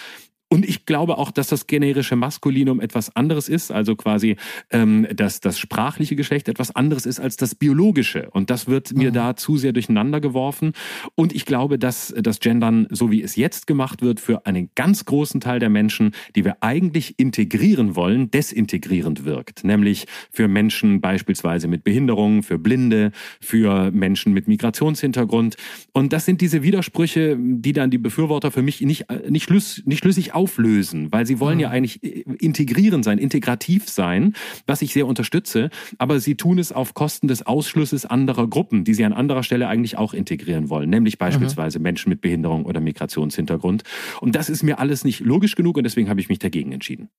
[0.52, 4.36] Und ich glaube auch, dass das generische Maskulinum etwas anderes ist, also quasi
[4.70, 8.28] ähm, dass das sprachliche Geschlecht etwas anderes ist als das biologische.
[8.30, 9.14] Und das wird mir mhm.
[9.14, 10.72] da zu sehr durcheinander geworfen.
[11.14, 15.04] Und ich glaube, dass das Gendern, so wie es jetzt gemacht wird, für einen ganz
[15.04, 19.62] großen Teil der Menschen, die wir eigentlich integrieren wollen, desintegrierend wirkt.
[19.62, 25.56] Nämlich für Menschen beispielsweise mit Behinderungen, für Blinde, für Menschen mit Migrationshintergrund.
[25.92, 30.00] Und das sind diese Widersprüche, die dann die Befürworter für mich nicht, nicht, schlüss, nicht
[30.00, 31.60] schlüssig auflösen, weil sie wollen mhm.
[31.60, 34.34] ja eigentlich äh, integrieren sein, integrativ sein,
[34.66, 38.94] was ich sehr unterstütze, aber sie tun es auf Kosten des Ausschlusses anderer Gruppen, die
[38.94, 41.18] sie an anderer Stelle eigentlich auch integrieren wollen, nämlich mhm.
[41.18, 41.82] beispielsweise mhm.
[41.82, 43.82] Menschen mit Behinderung oder Migrationshintergrund.
[44.22, 47.10] Und das ist mir alles nicht logisch genug und deswegen habe ich mich dagegen entschieden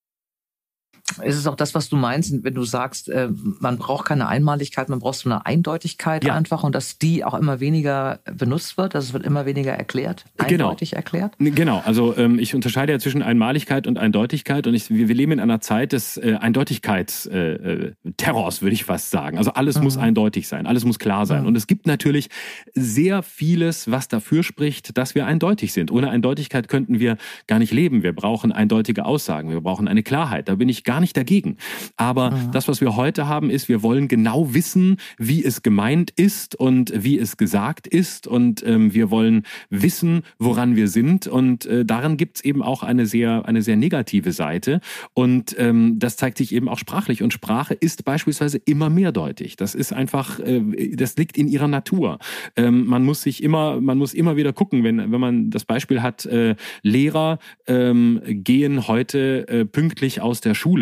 [1.18, 3.28] ist es auch das, was du meinst, wenn du sagst, äh,
[3.60, 6.34] man braucht keine Einmaligkeit, man braucht so eine Eindeutigkeit ja.
[6.34, 10.24] einfach und dass die auch immer weniger benutzt wird, dass es wird immer weniger erklärt,
[10.36, 10.68] genau.
[10.68, 10.98] eindeutig genau.
[10.98, 11.34] erklärt?
[11.38, 15.32] Genau, also ähm, ich unterscheide ja zwischen Einmaligkeit und Eindeutigkeit und ich, wir, wir leben
[15.32, 19.38] in einer Zeit des äh, Eindeutigkeitsterrors, äh, würde ich fast sagen.
[19.38, 19.84] Also alles mhm.
[19.84, 21.42] muss eindeutig sein, alles muss klar sein.
[21.42, 21.48] Mhm.
[21.48, 22.28] Und es gibt natürlich
[22.74, 25.90] sehr vieles, was dafür spricht, dass wir eindeutig sind.
[25.90, 28.02] Ohne Eindeutigkeit könnten wir gar nicht leben.
[28.02, 30.48] Wir brauchen eindeutige Aussagen, wir brauchen eine Klarheit.
[30.48, 31.58] Da bin ich gar nicht dagegen.
[31.96, 32.52] Aber mhm.
[32.52, 36.92] das, was wir heute haben, ist, wir wollen genau wissen, wie es gemeint ist und
[36.96, 38.26] wie es gesagt ist.
[38.26, 41.26] Und ähm, wir wollen wissen, woran wir sind.
[41.26, 44.80] Und äh, daran gibt es eben auch eine sehr, eine sehr negative Seite.
[45.12, 47.22] Und ähm, das zeigt sich eben auch sprachlich.
[47.22, 49.56] Und Sprache ist beispielsweise immer mehrdeutig.
[49.56, 52.18] Das ist einfach, äh, das liegt in ihrer Natur.
[52.56, 56.02] Ähm, man muss sich immer, man muss immer wieder gucken, wenn, wenn man das Beispiel
[56.02, 60.81] hat, äh, Lehrer ähm, gehen heute äh, pünktlich aus der Schule,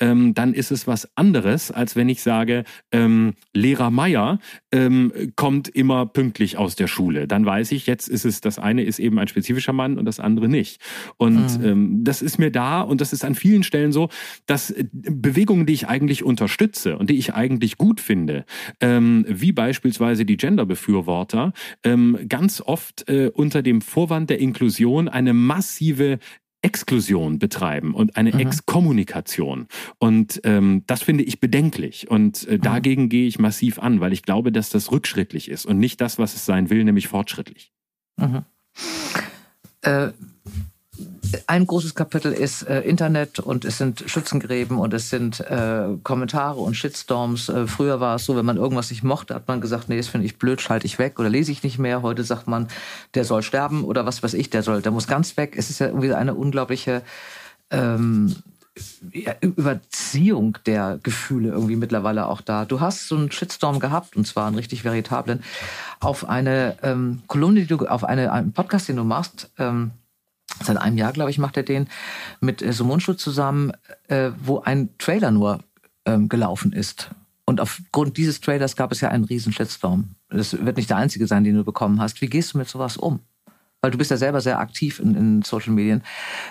[0.00, 4.38] ähm, dann ist es was anderes, als wenn ich sage, ähm, Lehrer Meier
[4.72, 7.26] ähm, kommt immer pünktlich aus der Schule.
[7.26, 10.20] Dann weiß ich, jetzt ist es, das eine ist eben ein spezifischer Mann und das
[10.20, 10.80] andere nicht.
[11.16, 11.64] Und mhm.
[11.64, 14.08] ähm, das ist mir da und das ist an vielen Stellen so,
[14.46, 18.44] dass äh, Bewegungen, die ich eigentlich unterstütze und die ich eigentlich gut finde,
[18.80, 21.52] ähm, wie beispielsweise die Genderbefürworter,
[21.84, 26.18] ähm, ganz oft äh, unter dem Vorwand der Inklusion eine massive
[26.62, 28.40] Exklusion betreiben und eine mhm.
[28.40, 29.68] Exkommunikation.
[29.98, 32.10] Und ähm, das finde ich bedenklich.
[32.10, 32.60] Und äh, mhm.
[32.62, 36.18] dagegen gehe ich massiv an, weil ich glaube, dass das rückschrittlich ist und nicht das,
[36.18, 37.72] was es sein will, nämlich fortschrittlich.
[38.16, 38.44] Mhm.
[39.82, 40.08] Äh,
[41.46, 46.60] ein großes Kapitel ist äh, Internet und es sind Schützengräben und es sind äh, Kommentare
[46.60, 47.48] und Shitstorms.
[47.48, 50.08] Äh, früher war es so, wenn man irgendwas nicht mochte, hat man gesagt, nee, das
[50.08, 52.02] finde ich blöd, schalte ich weg oder lese ich nicht mehr.
[52.02, 52.68] Heute sagt man,
[53.14, 55.54] der soll sterben oder was weiß ich, der soll, der muss ganz weg.
[55.56, 57.02] Es ist ja irgendwie eine unglaubliche
[57.70, 58.34] ähm,
[59.40, 62.64] Überziehung der Gefühle irgendwie mittlerweile auch da.
[62.64, 65.42] Du hast so einen Shitstorm gehabt und zwar einen richtig veritablen
[66.00, 69.50] auf eine ähm, Kolumne, die du, auf eine, einen Podcast, den du machst.
[69.58, 69.90] Ähm,
[70.62, 71.88] seit einem Jahr, glaube ich, macht er den
[72.40, 73.72] mit äh, Sumundschu zusammen,
[74.08, 75.60] äh, wo ein Trailer nur
[76.04, 77.10] ähm, gelaufen ist.
[77.44, 80.16] Und aufgrund dieses Trailers gab es ja einen riesen Shitstorm.
[80.28, 82.20] Das wird nicht der einzige sein, den du bekommen hast.
[82.20, 83.20] Wie gehst du mit sowas um?
[83.80, 86.02] Weil du bist ja selber sehr aktiv in, in Social Medien.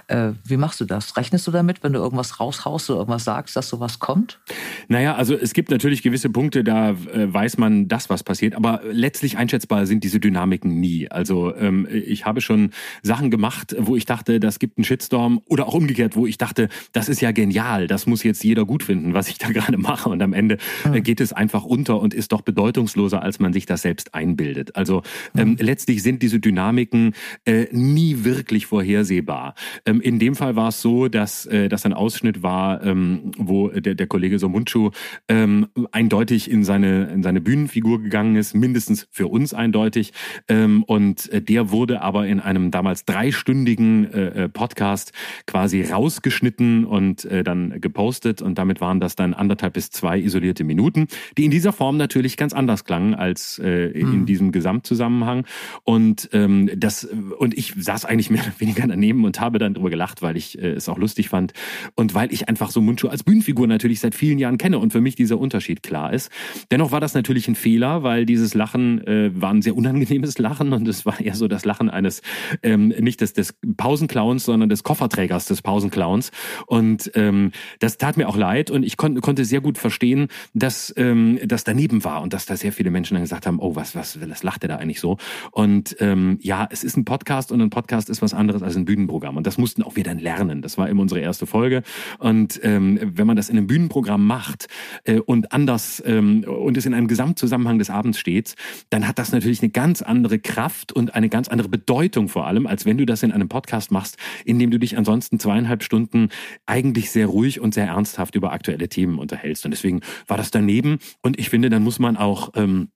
[0.08, 1.18] Äh, wie machst du das?
[1.18, 4.40] Rechnest du damit, wenn du irgendwas raushaust oder irgendwas sagst, dass sowas kommt?
[4.88, 8.80] Naja, also es gibt natürlich gewisse Punkte, da äh, weiß man das, was passiert, aber
[8.90, 11.12] letztlich einschätzbar sind diese Dynamiken nie.
[11.12, 12.72] Also ähm, ich habe schon
[13.04, 16.70] Sachen gemacht, wo ich dachte, das gibt einen Shitstorm oder auch umgekehrt, wo ich dachte,
[16.94, 20.08] das ist ja genial, das muss jetzt jeder gut finden, was ich da gerade mache
[20.08, 20.60] und am Ende
[20.94, 24.78] äh, geht es einfach unter und ist doch bedeutungsloser, als man sich das selbst einbildet.
[24.78, 25.04] Also
[25.36, 25.58] ähm, mhm.
[25.60, 29.56] letztlich sind diese Dynamiken äh, nie wirklich vorhersehbar.
[29.86, 33.69] Ähm, in dem Fall war es so, dass äh, das ein Ausschnitt war, ähm, wo
[33.69, 34.91] der, der Kollege Somunchu
[35.27, 40.13] ähm, eindeutig in seine, in seine Bühnenfigur gegangen ist, mindestens für uns eindeutig.
[40.47, 45.13] Ähm, und äh, der wurde aber in einem damals dreistündigen äh, äh, Podcast
[45.45, 48.41] quasi rausgeschnitten und äh, dann gepostet.
[48.41, 52.38] Und damit waren das dann anderthalb bis zwei isolierte Minuten, die in dieser Form natürlich
[52.38, 54.25] ganz anders klangen als äh, in hm.
[54.25, 55.45] diesem Gesamtzusammenhang.
[55.84, 57.07] Und ähm, das
[57.38, 60.62] und ich saß eigentlich mehr oder weniger daneben und habe dann drüber gelacht, weil ich
[60.62, 61.54] äh, es auch lustig fand
[61.96, 65.02] und weil ich einfach so Mundschuh als Bühnenfigur natürlich seit vielen Jahren kenne und für
[65.02, 66.32] mich dieser Unterschied klar ist.
[66.72, 70.74] Dennoch war das natürlich ein Fehler, weil dieses Lachen äh, war ein sehr unangenehmes Lachen
[70.74, 72.22] und es war eher so das Lachen eines
[72.63, 76.32] ähm, nicht des, des Pausenclowns, sondern des Kofferträgers des Pausenclowns
[76.65, 80.93] und ähm, das tat mir auch leid und ich kon konnte sehr gut verstehen, dass
[80.98, 83.96] ähm, das daneben war und dass da sehr viele Menschen dann gesagt haben, oh was
[83.96, 85.17] was was lacht der da eigentlich so
[85.52, 88.86] und ähm, ja es ist ein Podcast und ein Podcast ist was anderes als ein
[88.86, 89.38] Bühnenprogramm.
[89.38, 90.62] Und das mussten auch wir dann lernen.
[90.62, 91.84] Das war eben unsere erste Folge.
[92.20, 94.68] Und ähm, wenn man das in einem Bühnenprogramm macht
[95.06, 98.56] äh, und anders ähm, und es in einem Gesamtzusammenhang des Abends steht,
[98.90, 102.68] dann hat das natürlich eine ganz andere Kraft und eine ganz andere Bedeutung vor allem,
[102.68, 106.30] als wenn du das in einem Podcast machst, in dem du dich ansonsten zweieinhalb Stunden
[106.66, 109.66] eigentlich sehr ruhig und sehr ernsthaft über aktuelle Themen unterhältst.
[109.66, 111.00] Und deswegen war das daneben.
[111.22, 112.90] Und ich finde, dann muss man auch ähm,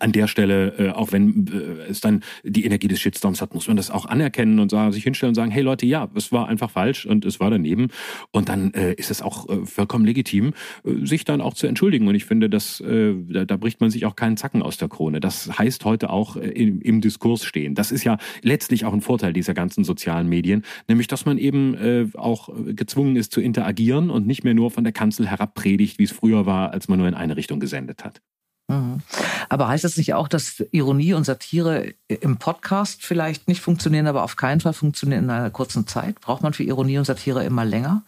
[0.00, 3.68] an der Stelle, äh, auch wenn äh, es dann die Energie des Shitstorms hat, muss
[3.68, 6.48] man das auch anerkennen und sagen, sich hinstellen und sagen, hey Leute, ja, es war
[6.48, 7.88] einfach falsch und es war daneben.
[8.30, 12.08] Und dann äh, ist es auch äh, vollkommen legitim, äh, sich dann auch zu entschuldigen.
[12.08, 14.88] Und ich finde, dass äh, da, da bricht man sich auch keinen Zacken aus der
[14.88, 15.20] Krone.
[15.20, 17.74] Das heißt heute auch äh, im, im Diskurs stehen.
[17.74, 21.74] Das ist ja letztlich auch ein Vorteil dieser ganzen sozialen Medien, nämlich dass man eben
[21.74, 25.98] äh, auch gezwungen ist zu interagieren und nicht mehr nur von der Kanzel herab predigt,
[25.98, 28.20] wie es früher war, als man nur in eine Richtung gesendet hat.
[28.68, 29.00] Mhm.
[29.48, 34.22] Aber heißt das nicht auch, dass Ironie und Satire im Podcast vielleicht nicht funktionieren, aber
[34.22, 36.20] auf keinen Fall funktionieren in einer kurzen Zeit?
[36.20, 38.02] Braucht man für Ironie und Satire immer länger?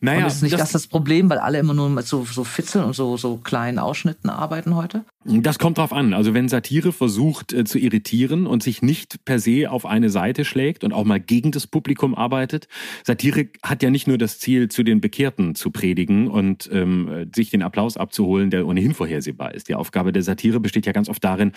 [0.00, 2.44] Naja, und ist nicht das, das das Problem, weil alle immer nur mit so, so
[2.44, 5.04] Fitzeln und so, so kleinen Ausschnitten arbeiten heute?
[5.24, 6.14] Das kommt drauf an.
[6.14, 10.46] Also wenn Satire versucht äh, zu irritieren und sich nicht per se auf eine Seite
[10.46, 12.68] schlägt und auch mal gegen das Publikum arbeitet.
[13.04, 17.50] Satire hat ja nicht nur das Ziel, zu den Bekehrten zu predigen und ähm, sich
[17.50, 19.68] den Applaus abzuholen, der ohnehin vorhersehbar ist.
[19.68, 21.50] Die Aufgabe der Satire besteht ja ganz oft darin,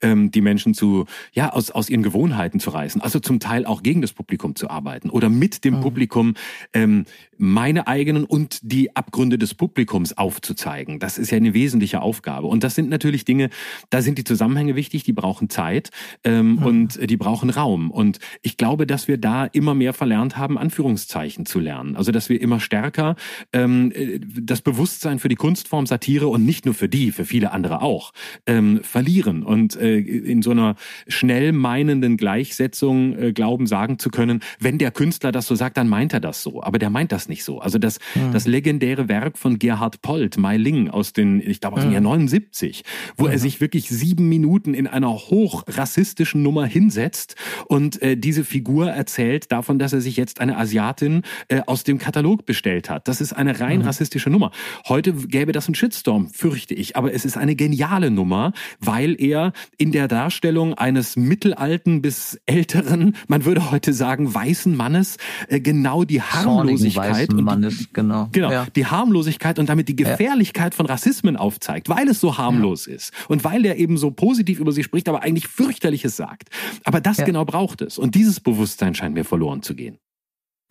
[0.00, 3.00] ähm, die Menschen zu, ja, aus, aus ihren Gewohnheiten zu reißen.
[3.00, 5.80] Also zum Teil auch gegen das Publikum zu arbeiten oder mit dem mhm.
[5.80, 6.34] Publikum
[6.72, 7.04] ähm,
[7.36, 11.00] meine eigenen und die Abgründe des Publikums aufzuzeigen.
[11.00, 12.46] Das ist ja eine wesentliche Aufgabe.
[12.46, 13.50] Und das sind natürlich Dinge,
[13.88, 15.90] da sind die Zusammenhänge wichtig, die brauchen Zeit
[16.22, 16.62] ähm, mhm.
[16.62, 17.90] und die brauchen Raum.
[17.90, 21.96] Und ich glaube, dass wir da immer mehr verlernt haben, Anführungszeichen zu lernen.
[21.96, 23.16] Also dass wir immer stärker
[23.52, 23.92] ähm,
[24.40, 28.12] das Bewusstsein für die Kunstform Satire und nicht nur für die, für viele andere auch,
[28.46, 30.76] ähm, verlieren und äh, in so einer
[31.08, 35.88] schnell meinenden Gleichsetzung äh, glauben, sagen zu können, wenn der Künstler das so sagt, dann
[35.88, 36.62] meint er das so.
[36.62, 37.60] Aber der meint das nicht so.
[37.60, 38.32] Also das, mhm.
[38.32, 41.94] das legendäre Werk von Gerhard Polt, Mai Ling, aus den, ich glaube, aus dem mhm.
[41.94, 42.82] Jahr 79,
[43.16, 43.32] wo mhm.
[43.32, 49.50] er sich wirklich sieben Minuten in einer hochrassistischen Nummer hinsetzt und äh, diese Figur erzählt
[49.50, 53.08] davon, dass er sich jetzt eine Asiatin äh, aus dem Katalog bestellt hat.
[53.08, 54.50] Das ist eine rein rassistische Nummer.
[54.88, 56.96] Heute gäbe das einen Shitstorm, fürchte ich.
[56.96, 57.69] Aber es ist eine geniale
[58.10, 64.76] Nummer, weil er in der Darstellung eines mittelalten bis älteren, man würde heute sagen, weißen
[64.76, 65.16] Mannes,
[65.48, 68.28] äh, genau die Harmlosigkeit und Mannes, genau.
[68.32, 68.66] Genau, ja.
[68.74, 70.76] die Harmlosigkeit und damit die Gefährlichkeit ja.
[70.76, 72.94] von Rassismen aufzeigt, weil es so harmlos ja.
[72.94, 76.48] ist und weil er eben so positiv über sie spricht, aber eigentlich fürchterliches sagt.
[76.84, 79.98] Aber das genau braucht es und dieses Bewusstsein scheint mir verloren zu gehen.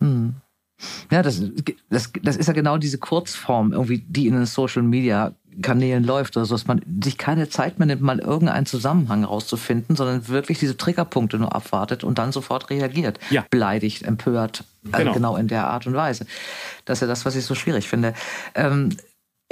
[0.02, 0.36] Hm.
[1.10, 1.42] Ja, das,
[1.88, 6.36] das, das ist ja genau diese Kurzform, irgendwie, die in den Social Media Kanälen läuft
[6.36, 10.58] oder so, dass man sich keine Zeit mehr nimmt, mal irgendeinen Zusammenhang rauszufinden, sondern wirklich
[10.58, 13.18] diese Triggerpunkte nur abwartet und dann sofort reagiert.
[13.30, 13.44] Ja.
[13.50, 14.96] Beleidigt, empört, genau.
[14.96, 16.26] Also genau in der Art und Weise.
[16.84, 18.14] Das ist ja das, was ich so schwierig finde.
[18.54, 18.90] Ähm,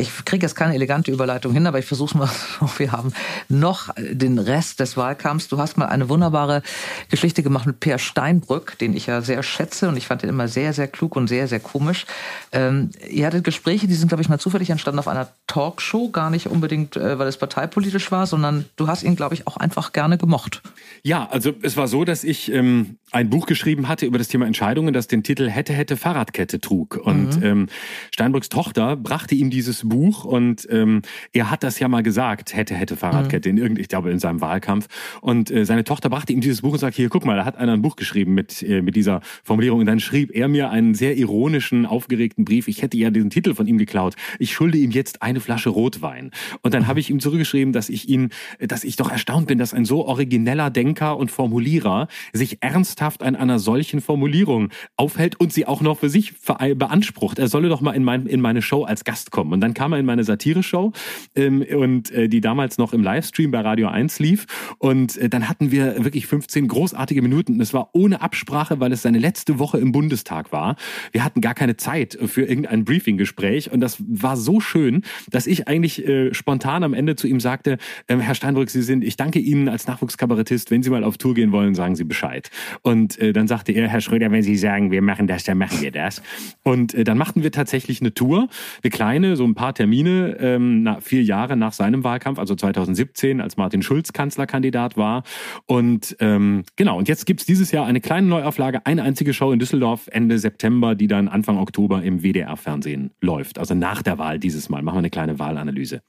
[0.01, 2.31] ich kriege jetzt keine elegante Überleitung hin, aber ich versuche mal.
[2.79, 3.13] Wir haben
[3.49, 5.49] noch den Rest des Wahlkampfs.
[5.49, 6.63] Du hast mal eine wunderbare
[7.11, 10.47] Geschichte gemacht mit Per Steinbrück, den ich ja sehr schätze und ich fand ihn immer
[10.47, 12.07] sehr, sehr klug und sehr, sehr komisch.
[12.53, 16.31] Ähm, ihr hattet Gespräche, die sind, glaube ich, mal zufällig entstanden auf einer Talkshow, gar
[16.31, 19.93] nicht unbedingt, äh, weil es parteipolitisch war, sondern du hast ihn, glaube ich, auch einfach
[19.93, 20.63] gerne gemocht.
[21.03, 24.47] Ja, also es war so, dass ich ähm, ein Buch geschrieben hatte über das Thema
[24.47, 27.01] Entscheidungen, das den Titel Hätte, hätte Fahrradkette trug.
[27.03, 27.43] Und mhm.
[27.43, 27.69] ähm,
[28.13, 32.74] Steinbrücks Tochter brachte ihm dieses Buch und ähm, er hat das ja mal gesagt, hätte,
[32.74, 33.57] hätte Fahrradkette, mhm.
[33.57, 34.87] in irgend, ich glaube in seinem Wahlkampf.
[35.20, 37.57] Und äh, seine Tochter brachte ihm dieses Buch und sagte, hier, guck mal, da hat
[37.57, 39.81] einer ein Buch geschrieben mit, äh, mit dieser Formulierung.
[39.81, 42.68] Und dann schrieb er mir einen sehr ironischen, aufgeregten Brief.
[42.68, 44.14] Ich hätte ja diesen Titel von ihm geklaut.
[44.38, 46.31] Ich schulde ihm jetzt eine Flasche Rotwein.
[46.62, 49.74] Und dann habe ich ihm zurückgeschrieben, dass ich ihn, dass ich doch erstaunt bin, dass
[49.74, 55.66] ein so origineller Denker und Formulierer sich ernsthaft an einer solchen Formulierung aufhält und sie
[55.66, 56.35] auch noch für sich
[56.77, 57.38] beansprucht.
[57.38, 59.53] Er solle doch mal in, mein, in meine Show als Gast kommen.
[59.53, 60.93] Und dann kam er in meine Satire-Show
[61.37, 64.47] ähm, und äh, die damals noch im Livestream bei Radio 1 lief.
[64.79, 67.61] Und äh, dann hatten wir wirklich 15 großartige Minuten.
[67.61, 70.75] Es war ohne Absprache, weil es seine letzte Woche im Bundestag war.
[71.12, 73.71] Wir hatten gar keine Zeit für irgendein Briefing-Gespräch.
[73.71, 77.79] Und das war so schön, dass ich eigentlich äh, spontan am Ende zu ihm sagte,
[78.09, 81.35] äh, Herr Steinbrück, Sie sind, ich danke Ihnen als Nachwuchskabarettist, wenn Sie mal auf Tour
[81.35, 82.51] gehen wollen, sagen Sie Bescheid.
[82.83, 85.81] Und äh, dann sagte er, Herr Schröder, wenn Sie sagen, wir machen das, dann machen
[85.81, 86.21] wir das.
[86.64, 88.49] Und äh, dann machten wir tatsächlich eine Tour,
[88.83, 92.54] eine kleine, so ein paar Termine Termine ähm, na, vier Jahre nach seinem Wahlkampf, also
[92.54, 95.22] 2017, als Martin Schulz Kanzlerkandidat war.
[95.66, 99.59] Und ähm, genau, und jetzt gibt's dieses Jahr eine kleine Neuauflage, eine einzige Show in
[99.59, 103.59] Düsseldorf Ende September, die dann Anfang Oktober im WDR-Fernsehen läuft.
[103.59, 104.83] Also nach der Wahl dieses Mal.
[104.83, 106.02] Machen wir eine kleine Wahlanalyse.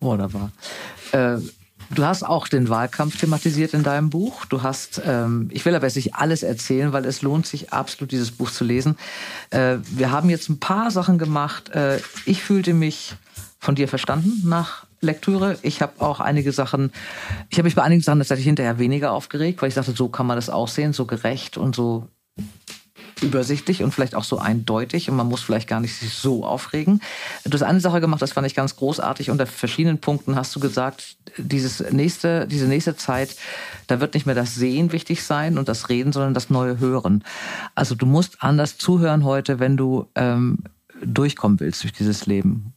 [0.00, 0.52] Wunderbar.
[1.12, 1.38] Äh
[1.94, 4.44] Du hast auch den Wahlkampf thematisiert in deinem Buch.
[4.44, 8.12] Du hast, ähm, ich will aber jetzt nicht alles erzählen, weil es lohnt sich absolut,
[8.12, 8.96] dieses Buch zu lesen.
[9.50, 11.70] Äh, wir haben jetzt ein paar Sachen gemacht.
[11.70, 13.14] Äh, ich fühlte mich
[13.58, 15.58] von dir verstanden nach Lektüre.
[15.62, 16.92] Ich habe auch einige Sachen,
[17.50, 20.26] ich habe mich bei einigen Sachen tatsächlich hinterher weniger aufgeregt, weil ich dachte, so kann
[20.26, 22.08] man das auch sehen, so gerecht und so
[23.22, 27.00] übersichtlich und vielleicht auch so eindeutig und man muss vielleicht gar nicht sich so aufregen.
[27.44, 29.30] Du hast eine Sache gemacht, das fand ich ganz großartig.
[29.30, 33.36] Unter verschiedenen Punkten hast du gesagt, dieses nächste, diese nächste Zeit,
[33.86, 37.24] da wird nicht mehr das Sehen wichtig sein und das Reden, sondern das neue Hören.
[37.74, 40.58] Also du musst anders zuhören heute, wenn du ähm,
[41.02, 42.75] durchkommen willst durch dieses Leben.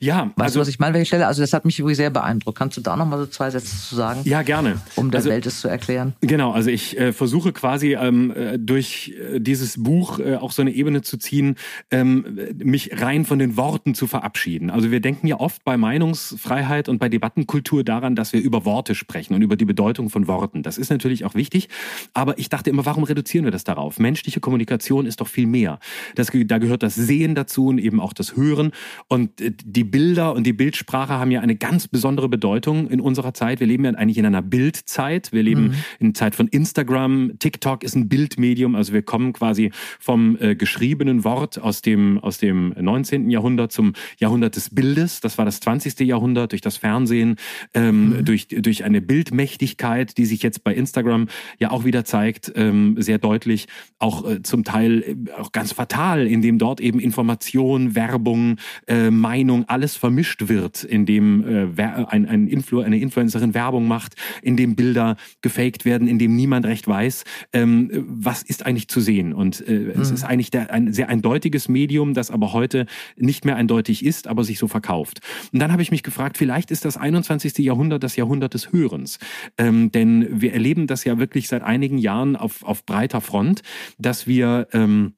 [0.00, 1.26] Ja, weißt also, du, was ich meine, welche Stelle?
[1.26, 2.58] Also das hat mich wirklich sehr beeindruckt.
[2.58, 4.20] Kannst du da noch mal so zwei Sätze zu sagen?
[4.24, 4.80] Ja, gerne.
[4.96, 6.14] Um der also, Welt es zu erklären.
[6.20, 10.62] Genau, also ich äh, versuche quasi ähm, äh, durch äh, dieses Buch äh, auch so
[10.62, 11.56] eine Ebene zu ziehen,
[11.90, 14.70] ähm, mich rein von den Worten zu verabschieden.
[14.70, 18.94] Also wir denken ja oft bei Meinungsfreiheit und bei Debattenkultur daran, dass wir über Worte
[18.94, 20.62] sprechen und über die Bedeutung von Worten.
[20.62, 21.68] Das ist natürlich auch wichtig,
[22.14, 23.98] aber ich dachte immer, warum reduzieren wir das darauf?
[23.98, 25.78] Menschliche Kommunikation ist doch viel mehr.
[26.14, 28.72] Das, da gehört das Sehen dazu und eben auch das Hören
[29.08, 33.32] und äh, die Bilder und die Bildsprache haben ja eine ganz besondere Bedeutung in unserer
[33.32, 33.60] Zeit.
[33.60, 35.30] Wir leben ja eigentlich in einer Bildzeit.
[35.30, 35.74] Wir leben mhm.
[36.00, 37.38] in Zeit von Instagram.
[37.38, 38.74] TikTok ist ein Bildmedium.
[38.74, 43.30] Also wir kommen quasi vom äh, geschriebenen Wort aus dem, aus dem 19.
[43.30, 45.20] Jahrhundert zum Jahrhundert des Bildes.
[45.20, 46.00] Das war das 20.
[46.00, 47.36] Jahrhundert durch das Fernsehen,
[47.72, 48.24] ähm, mhm.
[48.24, 51.28] durch, durch eine Bildmächtigkeit, die sich jetzt bei Instagram
[51.60, 53.68] ja auch wieder zeigt, ähm, sehr deutlich,
[54.00, 58.56] auch äh, zum Teil äh, auch ganz fatal, indem dort eben Information, Werbung,
[58.88, 64.76] äh, Meinung, alles vermischt wird, indem äh, ein, ein Influ eine Influencerin Werbung macht, indem
[64.76, 69.32] Bilder gefaked werden, indem niemand recht weiß, ähm, was ist eigentlich zu sehen.
[69.32, 70.00] Und äh, mhm.
[70.00, 74.26] es ist eigentlich der, ein sehr eindeutiges Medium, das aber heute nicht mehr eindeutig ist,
[74.26, 75.20] aber sich so verkauft.
[75.52, 77.58] Und dann habe ich mich gefragt, vielleicht ist das 21.
[77.58, 79.18] Jahrhundert das Jahrhundert des Hörens.
[79.56, 83.62] Ähm, denn wir erleben das ja wirklich seit einigen Jahren auf, auf breiter Front,
[83.98, 85.14] dass wir ähm,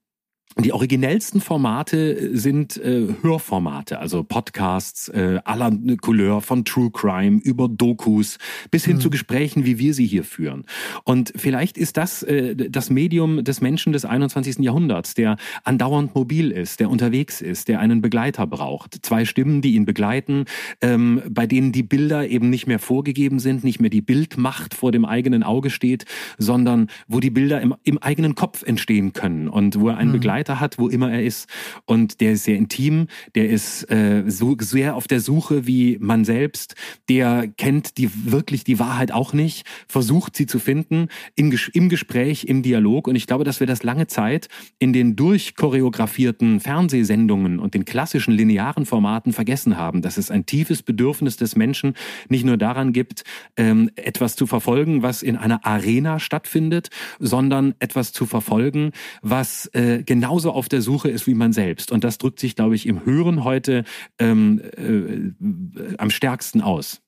[0.58, 5.70] die originellsten Formate sind äh, Hörformate, also Podcasts äh, aller
[6.00, 8.36] Couleur, von True Crime über Dokus
[8.70, 9.00] bis hin mhm.
[9.00, 10.64] zu Gesprächen, wie wir sie hier führen.
[11.04, 14.58] Und vielleicht ist das äh, das Medium des Menschen des 21.
[14.58, 18.98] Jahrhunderts, der andauernd mobil ist, der unterwegs ist, der einen Begleiter braucht.
[19.02, 20.46] Zwei Stimmen, die ihn begleiten,
[20.82, 24.90] ähm, bei denen die Bilder eben nicht mehr vorgegeben sind, nicht mehr die Bildmacht vor
[24.90, 26.06] dem eigenen Auge steht,
[26.38, 30.14] sondern wo die Bilder im, im eigenen Kopf entstehen können und wo er einen mhm.
[30.14, 31.48] Begleiter Begleiter hat, wo immer er ist.
[31.84, 36.24] Und der ist sehr intim, der ist äh, so sehr auf der Suche wie man
[36.24, 36.74] selbst,
[37.08, 42.44] der kennt die wirklich die Wahrheit auch nicht, versucht sie zu finden im, im Gespräch,
[42.44, 43.06] im Dialog.
[43.06, 48.32] Und ich glaube, dass wir das lange Zeit in den durchchoreografierten Fernsehsendungen und den klassischen
[48.32, 51.94] linearen Formaten vergessen haben, dass es ein tiefes Bedürfnis des Menschen
[52.28, 53.24] nicht nur daran gibt,
[53.56, 56.88] ähm, etwas zu verfolgen, was in einer Arena stattfindet,
[57.18, 61.90] sondern etwas zu verfolgen, was äh, genau genauso auf der Suche ist wie man selbst.
[61.90, 63.82] Und das drückt sich, glaube ich, im Hören heute
[64.20, 67.02] ähm, äh, am stärksten aus.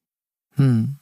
[0.56, 0.96] Hm.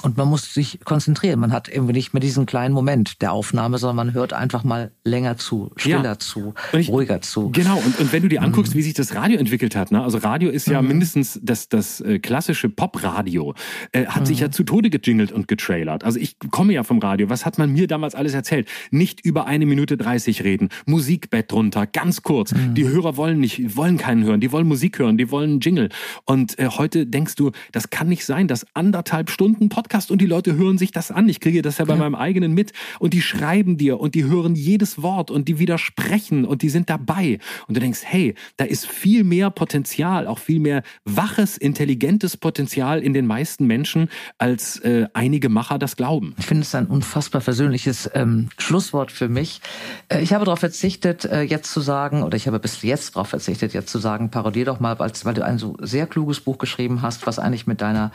[0.00, 1.38] Und man muss sich konzentrieren.
[1.38, 4.90] Man hat irgendwie nicht mehr diesen kleinen Moment der Aufnahme, sondern man hört einfach mal
[5.04, 6.18] länger zu, stiller ja.
[6.18, 7.50] zu, ich, ruhiger zu.
[7.50, 7.76] Genau.
[7.76, 8.46] Und, und wenn du dir mhm.
[8.46, 10.02] anguckst, wie sich das Radio entwickelt hat, ne?
[10.02, 10.88] also Radio ist ja mhm.
[10.88, 13.54] mindestens das, das äh, klassische Popradio,
[13.92, 14.26] äh, hat mhm.
[14.26, 16.04] sich ja zu Tode gejingelt und getrailert.
[16.04, 17.28] Also ich komme ja vom Radio.
[17.28, 18.68] Was hat man mir damals alles erzählt?
[18.90, 22.52] Nicht über eine Minute dreißig reden, Musikbett drunter, ganz kurz.
[22.52, 22.74] Mhm.
[22.74, 25.90] Die Hörer wollen nicht, wollen keinen hören, die wollen Musik hören, die wollen Jingle.
[26.24, 30.20] Und äh, heute denkst du, das kann nicht sein, dass anderthalb Stunden Podcast Podcast und
[30.20, 31.28] die Leute hören sich das an.
[31.28, 31.98] Ich kriege das ja bei ja.
[31.98, 36.44] meinem eigenen mit und die schreiben dir und die hören jedes Wort und die widersprechen
[36.44, 37.40] und die sind dabei.
[37.66, 43.00] Und du denkst, hey, da ist viel mehr Potenzial, auch viel mehr waches, intelligentes Potenzial
[43.02, 44.08] in den meisten Menschen,
[44.38, 46.34] als äh, einige Macher das glauben.
[46.38, 49.60] Ich finde es ein unfassbar versöhnliches ähm, Schlusswort für mich.
[50.08, 53.28] Äh, ich habe darauf verzichtet, äh, jetzt zu sagen, oder ich habe bis jetzt darauf
[53.28, 56.58] verzichtet, jetzt zu sagen, parodier doch mal, weil, weil du ein so sehr kluges Buch
[56.58, 58.12] geschrieben hast, was eigentlich mit deiner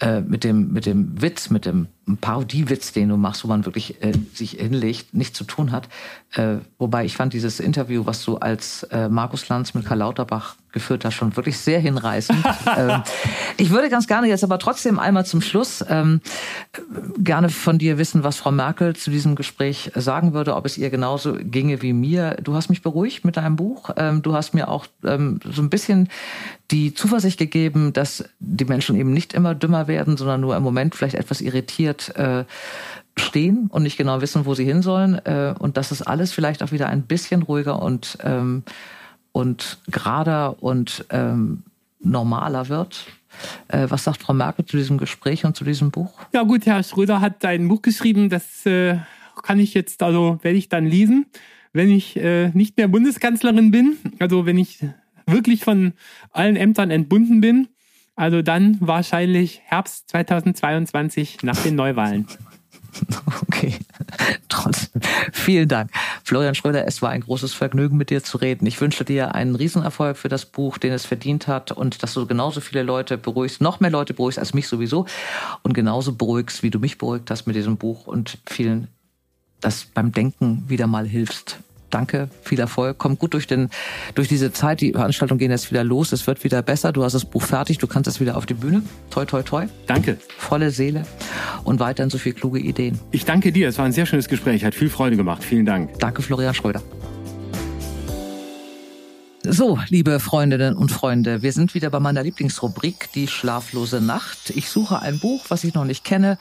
[0.00, 1.88] äh, mit dem mit dem Witz, mit dem
[2.20, 5.88] Parodiewitz, den du machst, wo man wirklich äh, sich hinlegt, nichts zu tun hat.
[6.34, 10.54] Äh, wobei ich fand dieses Interview, was du als äh, Markus Lanz mit Karl Lauterbach
[10.70, 12.44] geführt hast, schon wirklich sehr hinreißend.
[12.76, 13.02] ähm,
[13.56, 16.20] ich würde ganz gerne jetzt aber trotzdem einmal zum Schluss ähm,
[17.18, 20.90] gerne von dir wissen, was Frau Merkel zu diesem Gespräch sagen würde, ob es ihr
[20.90, 22.36] genauso ginge wie mir.
[22.42, 23.90] Du hast mich beruhigt mit deinem Buch.
[23.96, 26.08] Ähm, du hast mir auch ähm, so ein bisschen
[26.70, 30.94] die Zuversicht gegeben, dass die Menschen eben nicht immer dümmer werden, sondern nur im Moment
[30.94, 32.44] vielleicht etwas irritiert äh,
[33.18, 35.14] stehen und nicht genau wissen, wo sie hin sollen.
[35.24, 38.62] Äh, und dass es alles vielleicht auch wieder ein bisschen ruhiger und, ähm,
[39.32, 41.62] und gerader und ähm,
[42.00, 43.06] normaler wird.
[43.68, 46.12] Äh, was sagt Frau Merkel zu diesem Gespräch und zu diesem Buch?
[46.32, 48.98] Ja gut, Herr Schröder hat ein Buch geschrieben, das äh,
[49.42, 51.26] kann ich jetzt, also werde ich dann lesen,
[51.72, 54.78] wenn ich äh, nicht mehr Bundeskanzlerin bin, also wenn ich
[55.26, 55.92] wirklich von
[56.30, 57.68] allen Ämtern entbunden bin.
[58.16, 62.26] Also dann wahrscheinlich Herbst 2022 nach den Neuwahlen.
[63.42, 63.74] Okay,
[64.48, 65.02] trotzdem.
[65.32, 65.90] Vielen Dank.
[66.24, 68.66] Florian Schröder, es war ein großes Vergnügen, mit dir zu reden.
[68.66, 72.26] Ich wünsche dir einen Riesenerfolg für das Buch, den es verdient hat und dass du
[72.26, 75.04] genauso viele Leute beruhigst, noch mehr Leute beruhigst als mich sowieso
[75.62, 78.88] und genauso beruhigst, wie du mich beruhigt hast mit diesem Buch und vielen,
[79.60, 81.58] dass beim Denken wieder mal hilfst
[81.90, 83.70] danke, viel Erfolg, komm gut durch, den,
[84.14, 84.80] durch diese Zeit.
[84.80, 86.92] Die Veranstaltungen gehen jetzt wieder los, es wird wieder besser.
[86.92, 88.82] Du hast das Buch fertig, du kannst es wieder auf die Bühne.
[89.10, 89.66] Toi, toi, toi.
[89.86, 90.18] Danke.
[90.38, 91.04] Volle Seele
[91.64, 92.98] und weiterhin so viele kluge Ideen.
[93.10, 95.42] Ich danke dir, es war ein sehr schönes Gespräch, hat viel Freude gemacht.
[95.42, 95.98] Vielen Dank.
[95.98, 96.82] Danke, Florian Schröder.
[99.56, 104.50] So, liebe Freundinnen und Freunde, wir sind wieder bei meiner Lieblingsrubrik, die schlaflose Nacht.
[104.50, 106.36] Ich suche ein Buch, was ich noch nicht kenne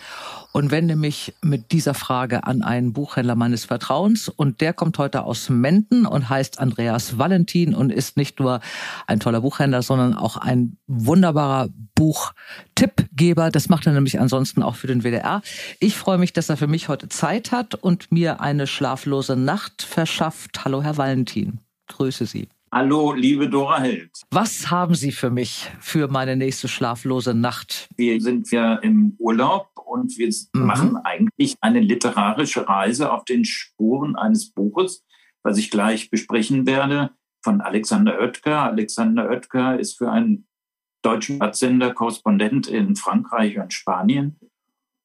[0.51, 4.27] und wende mich mit dieser Frage an einen Buchhändler meines Vertrauens.
[4.27, 8.59] Und der kommt heute aus Menden und heißt Andreas Valentin und ist nicht nur
[9.07, 13.49] ein toller Buchhändler, sondern auch ein wunderbarer Buchtippgeber.
[13.49, 15.41] Das macht er nämlich ansonsten auch für den WDR.
[15.79, 19.83] Ich freue mich, dass er für mich heute Zeit hat und mir eine schlaflose Nacht
[19.83, 20.65] verschafft.
[20.65, 21.61] Hallo, Herr Valentin.
[21.87, 22.49] Grüße Sie.
[22.71, 24.11] Hallo, liebe Dora Held.
[24.31, 27.87] Was haben Sie für mich für meine nächste schlaflose Nacht?
[27.95, 30.65] Wir sind ja im Urlaub und wir mhm.
[30.65, 35.05] machen eigentlich eine literarische Reise auf den Spuren eines Buches,
[35.43, 37.11] was ich gleich besprechen werde,
[37.43, 38.63] von Alexander Oetker.
[38.63, 40.47] Alexander Oetker ist für einen
[41.01, 44.39] deutschen Sender Korrespondent in Frankreich und Spanien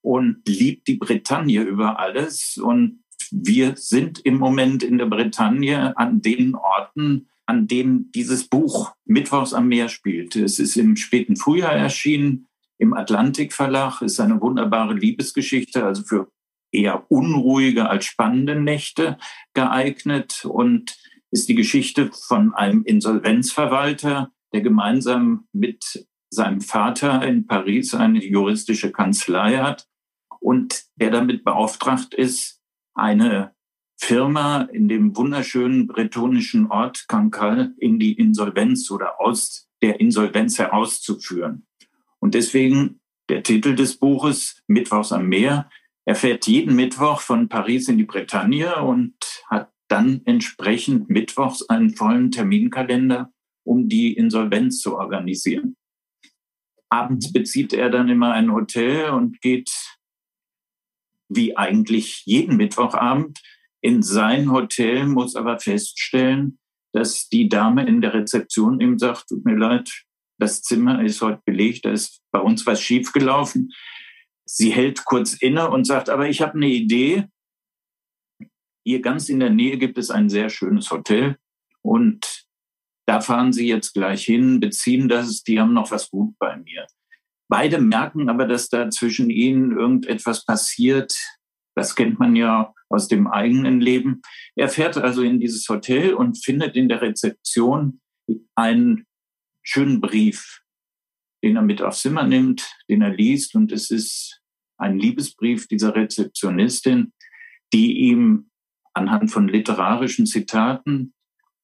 [0.02, 2.56] und liebt die Bretagne über alles.
[2.56, 8.94] Und wir sind im Moment in der Bretagne an den Orten, an dem dieses Buch
[9.04, 10.36] Mittwochs am Meer spielt.
[10.36, 12.46] Es ist im späten Frühjahr erschienen,
[12.78, 16.28] im Atlantik Verlag, ist eine wunderbare Liebesgeschichte, also für
[16.72, 19.18] eher unruhige als spannende Nächte
[19.52, 20.96] geeignet und
[21.32, 28.92] ist die Geschichte von einem Insolvenzverwalter, der gemeinsam mit seinem Vater in Paris eine juristische
[28.92, 29.88] Kanzlei hat
[30.38, 32.60] und der damit beauftragt ist,
[32.94, 33.54] eine
[34.00, 41.66] Firma in dem wunderschönen bretonischen Ort Cancale in die Insolvenz oder aus der Insolvenz herauszuführen.
[42.18, 45.70] Und deswegen der Titel des Buches Mittwochs am Meer.
[46.06, 49.14] Er fährt jeden Mittwoch von Paris in die Bretagne und
[49.48, 53.32] hat dann entsprechend Mittwochs einen vollen Terminkalender,
[53.64, 55.76] um die Insolvenz zu organisieren.
[56.88, 59.70] Abends bezieht er dann immer ein Hotel und geht
[61.28, 63.40] wie eigentlich jeden Mittwochabend
[63.80, 66.58] in sein Hotel, muss aber feststellen,
[66.92, 70.04] dass die Dame in der Rezeption ihm sagt, tut mir leid,
[70.38, 73.72] das Zimmer ist heute belegt, da ist bei uns was schiefgelaufen.
[74.44, 77.26] Sie hält kurz inne und sagt, aber ich habe eine Idee.
[78.84, 81.36] Hier ganz in der Nähe gibt es ein sehr schönes Hotel
[81.82, 82.46] und
[83.06, 86.86] da fahren Sie jetzt gleich hin, beziehen das, die haben noch was gut bei mir.
[87.48, 91.18] Beide merken aber, dass da zwischen ihnen irgendetwas passiert.
[91.80, 94.20] Das kennt man ja aus dem eigenen Leben.
[94.54, 98.02] Er fährt also in dieses Hotel und findet in der Rezeption
[98.54, 99.06] einen
[99.62, 100.60] schönen Brief,
[101.42, 103.54] den er mit aufs Zimmer nimmt, den er liest.
[103.54, 104.42] Und es ist
[104.76, 107.14] ein Liebesbrief dieser Rezeptionistin,
[107.72, 108.50] die ihm
[108.92, 111.14] anhand von literarischen Zitaten,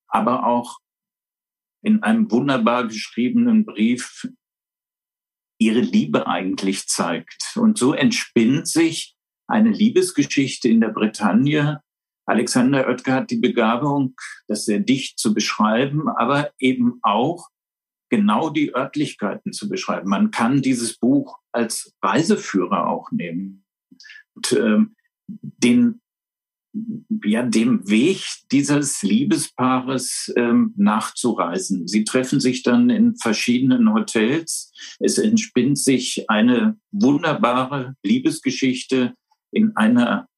[0.09, 0.79] aber auch
[1.83, 4.27] in einem wunderbar geschriebenen Brief
[5.59, 7.53] ihre Liebe eigentlich zeigt.
[7.57, 9.16] Und so entspinnt sich
[9.47, 11.80] eine Liebesgeschichte in der Bretagne.
[12.26, 14.14] Alexander Oetker hat die Begabung,
[14.49, 17.49] das sehr dicht zu beschreiben, aber eben auch
[18.09, 20.09] genau die Örtlichkeiten zu beschreiben.
[20.09, 23.64] Man kann dieses Buch als Reiseführer auch nehmen
[24.34, 24.78] und äh,
[25.40, 26.01] den
[27.24, 28.22] ja, dem Weg
[28.53, 31.88] dieses Liebespaares ähm, nachzureisen.
[31.88, 34.72] Sie treffen sich dann in verschiedenen Hotels.
[34.99, 39.14] Es entspinnt sich eine wunderbare Liebesgeschichte
[39.53, 40.28] in einer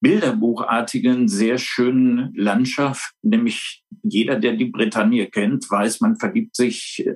[0.00, 7.14] bilderbuchartigen, sehr schönen Landschaft, nämlich jeder, der die Bretagne kennt, weiß, man verliebt sich äh,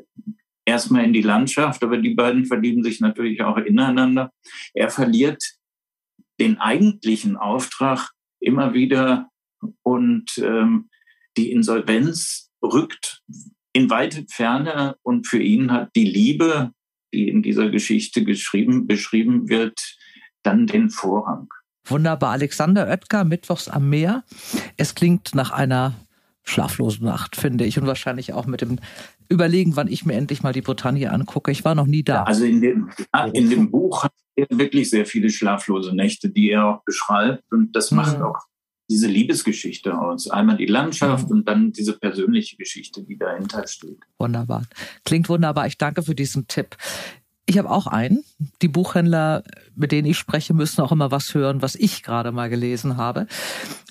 [0.64, 4.32] erstmal in die Landschaft, aber die beiden verlieben sich natürlich auch ineinander.
[4.74, 5.42] Er verliert
[6.40, 8.10] den eigentlichen Auftrag
[8.40, 9.28] immer wieder
[9.82, 10.88] und ähm,
[11.36, 13.22] die Insolvenz rückt
[13.72, 16.72] in weite Ferne und für ihn hat die Liebe,
[17.12, 19.96] die in dieser Geschichte geschrieben, beschrieben wird,
[20.42, 21.48] dann den Vorrang.
[21.84, 22.32] Wunderbar.
[22.32, 24.24] Alexander Oetker, Mittwochs am Meer.
[24.76, 25.94] Es klingt nach einer
[26.44, 27.78] schlaflosen Nacht, finde ich.
[27.78, 28.78] Und wahrscheinlich auch mit dem
[29.28, 31.50] Überlegen, wann ich mir endlich mal die Bretagne angucke.
[31.50, 32.24] Ich war noch nie da.
[32.24, 32.90] Also in dem,
[33.32, 37.44] in dem Buch hat er wirklich sehr viele schlaflose Nächte, die er auch beschreibt.
[37.52, 38.24] Und das macht mhm.
[38.24, 38.38] auch
[38.90, 40.30] diese Liebesgeschichte aus.
[40.30, 41.38] Einmal die Landschaft mhm.
[41.38, 43.98] und dann diese persönliche Geschichte, die dahinter steht.
[44.18, 44.64] Wunderbar.
[45.04, 45.66] Klingt wunderbar.
[45.66, 46.76] Ich danke für diesen Tipp.
[47.48, 48.24] Ich habe auch einen.
[48.60, 49.42] Die Buchhändler,
[49.74, 53.26] mit denen ich spreche, müssen auch immer was hören, was ich gerade mal gelesen habe.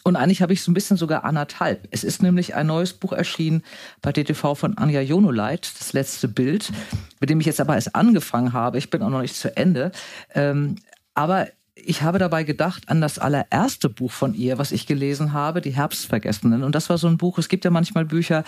[0.03, 1.87] Und eigentlich habe ich so ein bisschen sogar anderthalb.
[1.89, 3.63] Es ist nämlich ein neues Buch erschienen
[4.03, 6.71] bei DTV von Anja Jonoleit, das letzte Bild,
[7.19, 8.77] mit dem ich jetzt aber erst angefangen habe.
[8.77, 9.91] Ich bin auch noch nicht zu Ende.
[10.35, 10.75] Ähm,
[11.15, 15.61] aber ich habe dabei gedacht an das allererste Buch von ihr, was ich gelesen habe,
[15.61, 16.61] Die Herbstvergessenen.
[16.61, 18.43] Und das war so ein Buch, es gibt ja manchmal Bücher,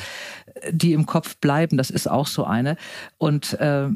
[0.70, 1.78] die im Kopf bleiben.
[1.78, 2.78] Das ist auch so eine.
[3.18, 3.88] Und äh,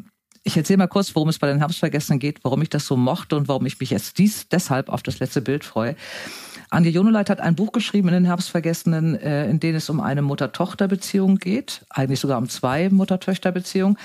[0.43, 3.35] ich erzähle mal kurz, worum es bei den Herbstvergessenen geht, warum ich das so mochte
[3.35, 5.95] und warum ich mich jetzt dies deshalb auf das letzte Bild freue.
[6.69, 10.21] Anja Jonoleit hat ein Buch geschrieben in den Herbstvergessenen, äh, in dem es um eine
[10.21, 13.97] Mutter-Tochter-Beziehung geht, eigentlich sogar um zwei Mutter-Töchter-Beziehungen.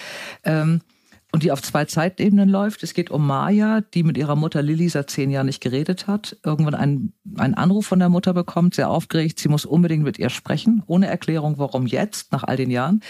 [0.45, 0.83] Ähm,
[1.31, 2.83] und die auf zwei Zeitebenen läuft.
[2.83, 6.39] Es geht um Maya, die mit ihrer Mutter Lilly seit zehn Jahren nicht geredet hat,
[6.43, 10.31] irgendwann einen, einen Anruf von der Mutter bekommt, sehr aufgeregt, sie muss unbedingt mit ihr
[10.31, 13.03] sprechen, ohne Erklärung, warum jetzt, nach all den Jahren.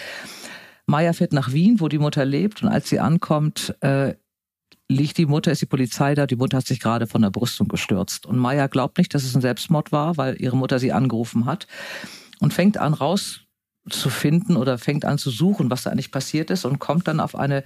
[0.89, 4.15] Maya fährt nach Wien, wo die Mutter lebt, und als sie ankommt, äh,
[4.87, 7.67] liegt die Mutter, ist die Polizei da, die Mutter hat sich gerade von der Brüstung
[7.67, 8.25] gestürzt.
[8.25, 11.67] Und Maya glaubt nicht, dass es ein Selbstmord war, weil ihre Mutter sie angerufen hat
[12.39, 16.79] und fängt an rauszufinden oder fängt an zu suchen, was da eigentlich passiert ist und
[16.79, 17.63] kommt dann auf eine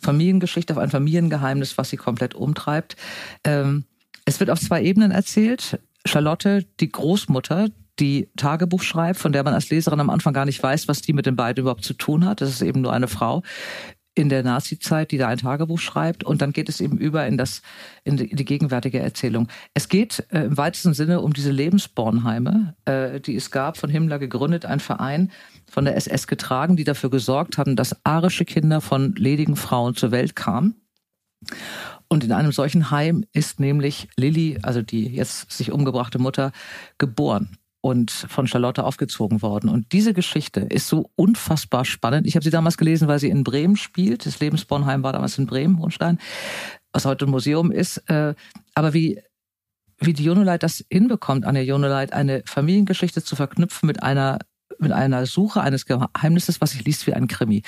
[0.00, 2.96] Familiengeschichte, auf ein Familiengeheimnis, was sie komplett umtreibt.
[3.44, 3.84] Ähm,
[4.24, 5.80] es wird auf zwei Ebenen erzählt.
[6.06, 7.68] Charlotte, die Großmutter,
[8.00, 11.12] die Tagebuch schreibt, von der man als Leserin am Anfang gar nicht weiß, was die
[11.12, 12.40] mit den beiden überhaupt zu tun hat.
[12.40, 13.42] Das ist eben nur eine Frau
[14.14, 16.22] in der Nazi-Zeit, die da ein Tagebuch schreibt.
[16.24, 17.62] Und dann geht es eben über in, das,
[18.04, 19.48] in die, gegenwärtige Erzählung.
[19.74, 24.18] Es geht äh, im weitesten Sinne um diese Lebensbornheime, äh, die es gab, von Himmler
[24.18, 25.32] gegründet, ein Verein,
[25.68, 30.12] von der SS getragen, die dafür gesorgt haben, dass arische Kinder von ledigen Frauen zur
[30.12, 30.76] Welt kamen.
[32.08, 36.52] Und in einem solchen Heim ist nämlich Lilly, also die jetzt sich umgebrachte Mutter,
[36.98, 39.68] geboren und von Charlotte aufgezogen worden.
[39.68, 42.26] Und diese Geschichte ist so unfassbar spannend.
[42.26, 44.24] Ich habe sie damals gelesen, weil sie in Bremen spielt.
[44.24, 46.18] Das Lebensbornheim war damals in Bremen, Hohenstein,
[46.94, 47.98] was heute ein Museum ist.
[48.08, 48.34] Äh,
[48.74, 49.20] aber wie
[50.00, 54.38] wie die Jonoleit das hinbekommt, Anja Jonoleit, eine Familiengeschichte zu verknüpfen mit einer
[54.78, 57.62] mit einer Suche eines Geheimnisses, was sich liest wie ein Krimi.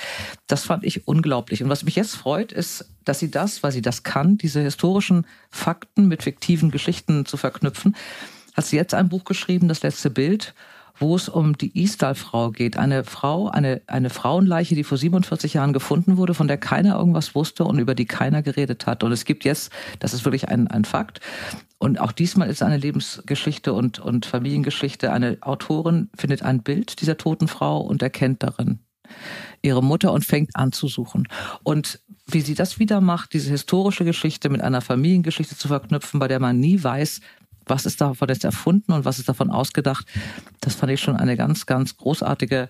[0.47, 1.61] Das fand ich unglaublich.
[1.61, 5.27] Und was mich jetzt freut, ist, dass sie das, weil sie das kann, diese historischen
[5.51, 7.95] Fakten mit fiktiven Geschichten zu verknüpfen,
[8.57, 10.53] hat sie jetzt ein Buch geschrieben, das letzte Bild,
[10.99, 12.75] wo es um die Istal-Frau geht.
[12.75, 17.35] Eine Frau, eine, eine Frauenleiche, die vor 47 Jahren gefunden wurde, von der keiner irgendwas
[17.35, 19.03] wusste und über die keiner geredet hat.
[19.03, 21.21] Und es gibt jetzt, das ist wirklich ein, ein Fakt,
[21.79, 25.11] und auch diesmal ist eine Lebensgeschichte und, und Familiengeschichte.
[25.11, 28.79] Eine Autorin findet ein Bild dieser toten Frau und erkennt darin
[29.61, 31.27] ihre Mutter und fängt an zu suchen.
[31.63, 36.27] Und wie sie das wieder macht, diese historische Geschichte mit einer Familiengeschichte zu verknüpfen, bei
[36.27, 37.21] der man nie weiß,
[37.67, 40.05] was ist davon jetzt erfunden und was ist davon ausgedacht,
[40.61, 42.69] das fand ich schon eine ganz, ganz großartige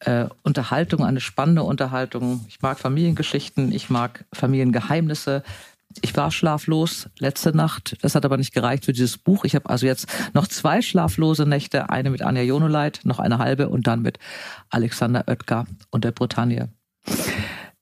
[0.00, 2.44] äh, Unterhaltung, eine spannende Unterhaltung.
[2.48, 5.42] Ich mag Familiengeschichten, ich mag Familiengeheimnisse.
[6.02, 7.96] Ich war schlaflos letzte Nacht.
[8.02, 9.44] Das hat aber nicht gereicht für dieses Buch.
[9.44, 11.88] Ich habe also jetzt noch zwei schlaflose Nächte.
[11.88, 14.18] Eine mit Anja Jonoleit, noch eine halbe und dann mit
[14.70, 16.70] Alexander Oetker und der Bretagne.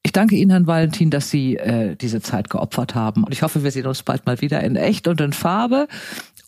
[0.04, 3.24] Ich danke Ihnen, Herrn Valentin, dass Sie äh, diese Zeit geopfert haben.
[3.24, 5.86] Und ich hoffe, wir sehen uns bald mal wieder in echt und in Farbe.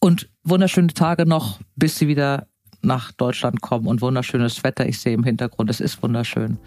[0.05, 2.47] Und wunderschöne Tage noch, bis Sie wieder
[2.83, 4.87] nach Deutschland kommen und wunderschönes Wetter.
[4.87, 6.59] Ich sehe im Hintergrund, es ist wunderschön.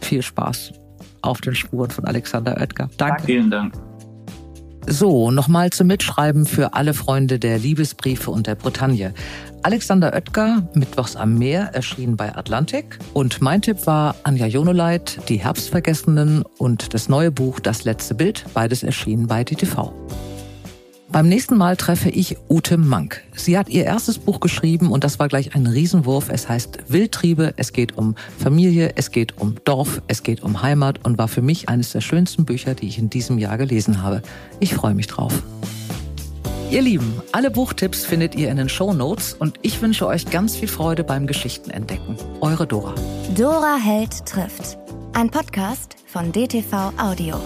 [0.00, 0.72] Viel Spaß
[1.20, 2.88] auf den Spuren von Alexander Oetker.
[2.96, 3.24] Danke.
[3.24, 3.74] Vielen Dank.
[4.86, 9.12] So, nochmal zum Mitschreiben für alle Freunde der Liebesbriefe und der Bretagne.
[9.62, 12.98] Alexander Oetker, Mittwochs am Meer, erschien bei Atlantik.
[13.12, 18.46] Und mein Tipp war Anja Jonoleit, Die Herbstvergessenen und das neue Buch Das letzte Bild,
[18.54, 19.92] beides erschienen bei DTV.
[21.10, 23.22] Beim nächsten Mal treffe ich Ute Mank.
[23.34, 26.28] Sie hat ihr erstes Buch geschrieben und das war gleich ein Riesenwurf.
[26.28, 31.04] Es heißt Wildtriebe, es geht um Familie, es geht um Dorf, es geht um Heimat
[31.04, 34.20] und war für mich eines der schönsten Bücher, die ich in diesem Jahr gelesen habe.
[34.60, 35.42] Ich freue mich drauf.
[36.70, 40.56] Ihr Lieben, alle Buchtipps findet ihr in den Show Notes und ich wünsche euch ganz
[40.56, 42.16] viel Freude beim Geschichtenentdecken.
[42.42, 42.94] Eure Dora.
[43.34, 44.76] Dora Held trifft.
[45.14, 47.40] Ein Podcast von DTV Audio.